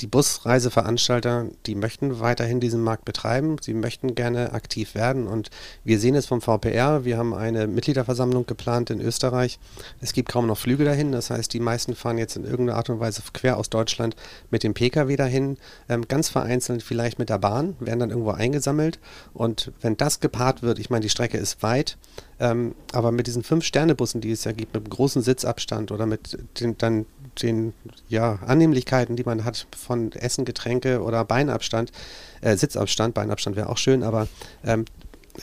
die 0.00 0.06
Busreiseveranstalter, 0.06 1.46
die 1.66 1.74
möchten 1.74 2.18
weiterhin 2.18 2.60
diesen 2.60 2.82
Markt 2.82 3.04
betreiben. 3.04 3.56
Sie 3.60 3.74
möchten 3.74 4.14
gerne 4.14 4.52
aktiv 4.52 4.94
werden. 4.94 5.26
Und 5.26 5.50
wir 5.84 6.00
sehen 6.00 6.14
es 6.14 6.26
vom 6.26 6.40
VPR. 6.40 7.04
Wir 7.04 7.18
haben 7.18 7.34
eine 7.34 7.66
Mitgliederversammlung 7.66 8.46
geplant 8.46 8.90
in 8.90 9.00
Österreich. 9.00 9.58
Es 10.00 10.12
gibt 10.12 10.28
kaum 10.28 10.46
noch 10.46 10.58
Flüge 10.58 10.84
dahin. 10.84 11.12
Das 11.12 11.30
heißt, 11.30 11.52
die 11.52 11.60
meisten 11.60 11.94
fahren 11.94 12.18
jetzt 12.18 12.36
in 12.36 12.44
irgendeiner 12.44 12.78
Art 12.78 12.90
und 12.90 13.00
Weise 13.00 13.22
quer 13.32 13.58
aus 13.58 13.70
Deutschland 13.70 14.16
mit 14.50 14.62
dem 14.64 14.74
Pkw 14.74 15.14
dahin. 15.16 15.58
Ähm, 15.88 16.08
ganz 16.08 16.28
vereinzelt 16.28 16.82
vielleicht 16.82 17.18
mit 17.18 17.28
der 17.28 17.38
Bahn, 17.38 17.76
werden 17.78 18.00
dann 18.00 18.10
irgendwo 18.10 18.30
eingesammelt. 18.30 18.98
Und 19.34 19.72
wenn 19.82 19.96
das 19.96 20.20
gepaart 20.20 20.62
wird, 20.62 20.78
ich 20.78 20.90
meine, 20.90 21.02
die 21.02 21.10
Strecke 21.10 21.38
ist 21.38 21.62
weit, 21.62 21.96
ähm, 22.42 22.74
aber 22.92 23.12
mit 23.12 23.28
diesen 23.28 23.44
Fünf-Sterne-Bussen, 23.44 24.20
die 24.20 24.32
es 24.32 24.42
ja 24.42 24.50
gibt, 24.50 24.74
mit 24.74 24.82
einem 24.82 24.90
großen 24.90 25.22
Sitzabstand 25.22 25.92
oder 25.92 26.06
mit 26.06 26.36
den, 26.58 26.76
dann 26.76 27.06
den 27.40 27.72
ja, 28.08 28.40
Annehmlichkeiten, 28.44 29.14
die 29.14 29.22
man 29.22 29.44
hat 29.44 29.68
von 29.76 30.10
Essen, 30.10 30.44
Getränke 30.44 31.02
oder 31.02 31.24
Beinabstand, 31.24 31.92
äh, 32.40 32.56
Sitzabstand, 32.56 33.14
Beinabstand 33.14 33.54
wäre 33.54 33.68
auch 33.68 33.78
schön, 33.78 34.02
aber 34.02 34.26
ähm, 34.64 34.86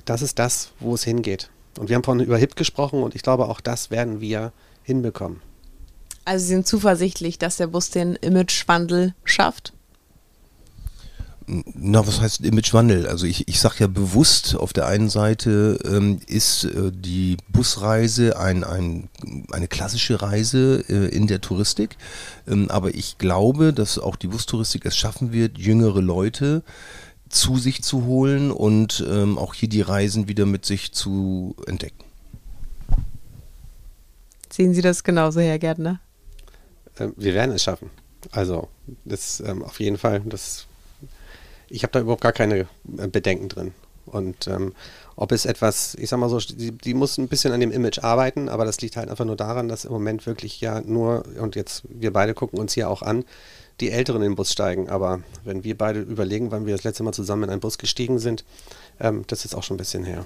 das 0.04 0.22
ist 0.22 0.40
das, 0.40 0.72
wo 0.82 0.94
es 0.94 1.06
hingeht. 1.06 1.50
Und 1.80 1.88
wir 1.88 1.96
haben 1.96 2.04
vorhin 2.04 2.26
über 2.26 2.38
HIP 2.38 2.58
gesprochen 2.58 3.02
und 3.02 3.16
ich 3.16 3.24
glaube, 3.24 3.48
auch 3.48 3.62
das 3.62 3.92
werden 3.92 4.20
wir 4.20 4.52
hinbekommen. 4.84 5.42
Also 6.26 6.44
Sie 6.44 6.50
sind 6.50 6.68
zuversichtlich, 6.68 7.40
dass 7.40 7.56
der 7.56 7.68
Bus 7.68 7.92
den 7.92 8.16
Imagewandel 8.18 9.16
schafft? 9.24 9.72
Na, 11.74 12.06
was 12.06 12.22
heißt 12.22 12.42
Imagewandel? 12.42 13.08
Also 13.08 13.26
ich, 13.26 13.48
ich 13.48 13.60
sage 13.60 13.76
ja 13.80 13.88
bewusst, 13.88 14.56
auf 14.56 14.72
der 14.72 14.86
einen 14.86 15.10
Seite 15.10 15.80
ähm, 15.84 16.20
ist 16.28 16.66
äh, 16.66 16.92
die 16.94 17.38
Busreise 17.50 18.38
ein, 18.40 18.64
ein, 18.64 19.10
eine 19.52 19.68
klassische 19.68 20.22
Reise 20.22 20.84
äh, 20.88 21.08
in 21.08 21.28
der 21.28 21.42
Touristik, 21.42 21.98
ähm, 22.48 22.70
aber 22.70 22.94
ich 22.94 23.18
glaube, 23.18 23.74
dass 23.74 23.98
auch 23.98 24.16
die 24.16 24.28
Bustouristik 24.28 24.86
es 24.86 24.96
schaffen 24.96 25.32
wird, 25.32 25.58
jüngere 25.58 26.02
Leute 26.02 26.64
zu 27.30 27.58
sich 27.58 27.82
zu 27.82 28.06
holen 28.06 28.52
und 28.52 29.04
ähm, 29.10 29.38
auch 29.38 29.54
hier 29.54 29.70
die 29.70 29.82
Reisen 29.82 30.28
wieder 30.28 30.46
mit 30.46 30.66
sich 30.66 30.92
zu 30.92 31.56
entdecken. 31.66 32.04
Sehen 34.52 34.74
Sie 34.74 34.82
das 34.82 35.04
genauso, 35.04 35.40
Herr 35.40 35.60
Gärtner? 35.60 36.00
Ähm, 37.00 37.14
wir 37.18 37.34
werden 37.34 37.56
es 37.56 37.64
schaffen. 37.64 37.90
Also, 38.32 38.68
das 39.06 39.40
ähm, 39.40 39.64
auf 39.64 39.80
jeden 39.80 39.98
Fall, 39.98 40.22
das 40.22 40.68
ich 41.70 41.84
habe 41.84 41.92
da 41.92 42.00
überhaupt 42.00 42.22
gar 42.22 42.34
keine 42.34 42.68
äh, 42.98 43.08
Bedenken 43.08 43.50
drin. 43.50 43.74
Und 44.06 44.48
ähm, 44.48 44.74
ob 45.16 45.32
es 45.32 45.46
etwas, 45.46 45.96
ich 45.96 46.10
sag 46.10 46.20
mal 46.20 46.30
so, 46.30 46.40
die, 46.40 46.72
die 46.72 46.94
muss 46.94 47.18
ein 47.18 47.28
bisschen 47.28 47.52
an 47.52 47.60
dem 47.60 47.72
Image 47.72 48.00
arbeiten, 48.00 48.50
aber 48.50 48.66
das 48.66 48.82
liegt 48.82 48.98
halt 48.98 49.10
einfach 49.10 49.26
nur 49.26 49.36
daran, 49.36 49.68
dass 49.68 49.86
im 49.86 49.92
Moment 49.92 50.26
wirklich 50.26 50.62
ja 50.62 50.82
nur, 50.82 51.26
und 51.40 51.56
jetzt 51.56 51.84
wir 51.90 52.12
beide 52.12 52.34
gucken 52.34 52.60
uns 52.60 52.74
hier 52.74 52.90
auch 52.90 53.02
an, 53.02 53.24
die 53.80 53.92
Älteren 53.92 54.22
in 54.22 54.32
den 54.32 54.36
Bus 54.36 54.52
steigen. 54.52 54.90
Aber 54.90 55.22
wenn 55.44 55.64
wir 55.64 55.78
beide 55.78 56.02
überlegen, 56.02 56.52
wann 56.52 56.66
wir 56.66 56.76
das 56.76 56.84
letzte 56.84 57.04
Mal 57.04 57.14
zusammen 57.14 57.44
in 57.44 57.50
einen 57.52 57.62
Bus 57.62 57.78
gestiegen 57.78 58.20
sind, 58.20 58.44
ähm, 59.00 59.24
das 59.28 59.46
ist 59.46 59.56
auch 59.56 59.64
schon 59.64 59.76
ein 59.76 59.80
bisschen 59.80 60.04
her. 60.04 60.26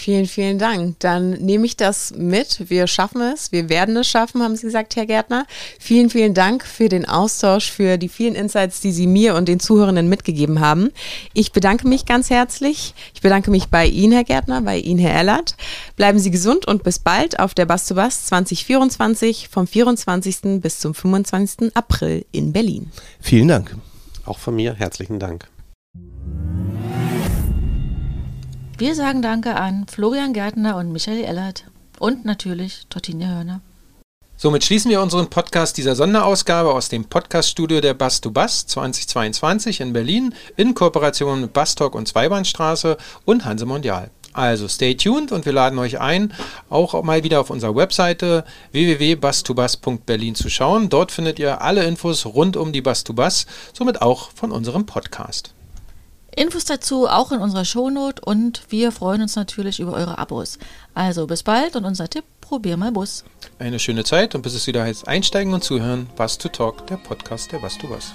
Vielen, 0.00 0.26
vielen 0.26 0.60
Dank. 0.60 1.00
Dann 1.00 1.32
nehme 1.32 1.66
ich 1.66 1.76
das 1.76 2.14
mit. 2.16 2.70
Wir 2.70 2.86
schaffen 2.86 3.20
es. 3.20 3.50
Wir 3.50 3.68
werden 3.68 3.96
es 3.96 4.06
schaffen, 4.06 4.44
haben 4.44 4.54
Sie 4.54 4.64
gesagt, 4.64 4.94
Herr 4.94 5.06
Gärtner. 5.06 5.44
Vielen, 5.80 6.08
vielen 6.08 6.34
Dank 6.34 6.64
für 6.64 6.88
den 6.88 7.04
Austausch, 7.04 7.72
für 7.72 7.98
die 7.98 8.08
vielen 8.08 8.36
Insights, 8.36 8.80
die 8.80 8.92
Sie 8.92 9.08
mir 9.08 9.34
und 9.34 9.48
den 9.48 9.58
Zuhörenden 9.58 10.08
mitgegeben 10.08 10.60
haben. 10.60 10.92
Ich 11.34 11.50
bedanke 11.50 11.88
mich 11.88 12.06
ganz 12.06 12.30
herzlich. 12.30 12.94
Ich 13.12 13.22
bedanke 13.22 13.50
mich 13.50 13.70
bei 13.70 13.86
Ihnen, 13.86 14.12
Herr 14.12 14.22
Gärtner, 14.22 14.62
bei 14.62 14.78
Ihnen, 14.78 15.00
Herr 15.00 15.18
Ellert. 15.18 15.56
Bleiben 15.96 16.20
Sie 16.20 16.30
gesund 16.30 16.64
und 16.64 16.84
bis 16.84 17.00
bald 17.00 17.40
auf 17.40 17.54
der 17.54 17.66
Bass 17.66 17.88
to 17.88 17.96
Bass 17.96 18.26
2024 18.26 19.48
vom 19.50 19.66
24. 19.66 20.60
bis 20.62 20.78
zum 20.78 20.94
25. 20.94 21.74
April 21.74 22.24
in 22.30 22.52
Berlin. 22.52 22.92
Vielen 23.20 23.48
Dank. 23.48 23.76
Auch 24.26 24.38
von 24.38 24.54
mir 24.54 24.74
herzlichen 24.74 25.18
Dank. 25.18 25.48
Wir 28.78 28.94
sagen 28.94 29.22
Danke 29.22 29.56
an 29.56 29.86
Florian 29.90 30.32
Gärtner 30.32 30.76
und 30.76 30.92
Michael 30.92 31.24
Ellert 31.24 31.64
und 31.98 32.24
natürlich 32.24 32.86
Tortinia 32.88 33.26
Hörner. 33.26 33.60
Somit 34.36 34.62
schließen 34.62 34.88
wir 34.88 35.02
unseren 35.02 35.28
Podcast 35.28 35.78
dieser 35.78 35.96
Sonderausgabe 35.96 36.72
aus 36.72 36.88
dem 36.88 37.04
Podcaststudio 37.04 37.80
der 37.80 37.94
Bass 37.94 38.20
to 38.20 38.30
Bass 38.30 38.68
2022 38.68 39.80
in 39.80 39.92
Berlin 39.92 40.32
in 40.56 40.76
Kooperation 40.76 41.40
mit 41.40 41.52
Bass 41.52 41.74
Talk 41.74 41.96
und 41.96 42.06
Zweibahnstraße 42.06 42.98
und 43.24 43.44
Hanse 43.44 43.66
Mondial. 43.66 44.12
Also 44.32 44.68
stay 44.68 44.94
tuned 44.94 45.32
und 45.32 45.44
wir 45.44 45.52
laden 45.52 45.80
euch 45.80 45.98
ein, 45.98 46.32
auch 46.70 47.02
mal 47.02 47.24
wieder 47.24 47.40
auf 47.40 47.50
unserer 47.50 47.74
Webseite 47.74 48.44
www.bus2bus.berlin 48.70 50.36
zu 50.36 50.48
schauen. 50.50 50.88
Dort 50.88 51.10
findet 51.10 51.40
ihr 51.40 51.62
alle 51.62 51.84
Infos 51.84 52.24
rund 52.26 52.56
um 52.56 52.72
die 52.72 52.82
Bus 52.82 53.02
to 53.02 53.12
Bus, 53.12 53.46
somit 53.76 54.02
auch 54.02 54.30
von 54.36 54.52
unserem 54.52 54.86
Podcast. 54.86 55.52
Infos 56.38 56.64
dazu 56.64 57.08
auch 57.08 57.32
in 57.32 57.40
unserer 57.40 57.64
Shownote 57.64 58.22
und 58.24 58.62
wir 58.68 58.92
freuen 58.92 59.22
uns 59.22 59.34
natürlich 59.34 59.80
über 59.80 59.92
eure 59.92 60.18
Abos. 60.18 60.60
Also 60.94 61.26
bis 61.26 61.42
bald 61.42 61.74
und 61.74 61.84
unser 61.84 62.08
Tipp, 62.08 62.22
probier 62.40 62.76
mal 62.76 62.92
Bus. 62.92 63.24
Eine 63.58 63.80
schöne 63.80 64.04
Zeit 64.04 64.36
und 64.36 64.42
bis 64.42 64.54
es 64.54 64.68
wieder 64.68 64.84
heißt 64.84 65.08
Einsteigen 65.08 65.52
und 65.52 65.64
Zuhören, 65.64 66.06
Bus 66.14 66.38
to 66.38 66.48
Talk, 66.48 66.86
der 66.86 66.96
Podcast 66.98 67.50
der 67.50 67.58
Bus 67.58 67.76
to 67.78 67.88
Bus. 67.88 68.12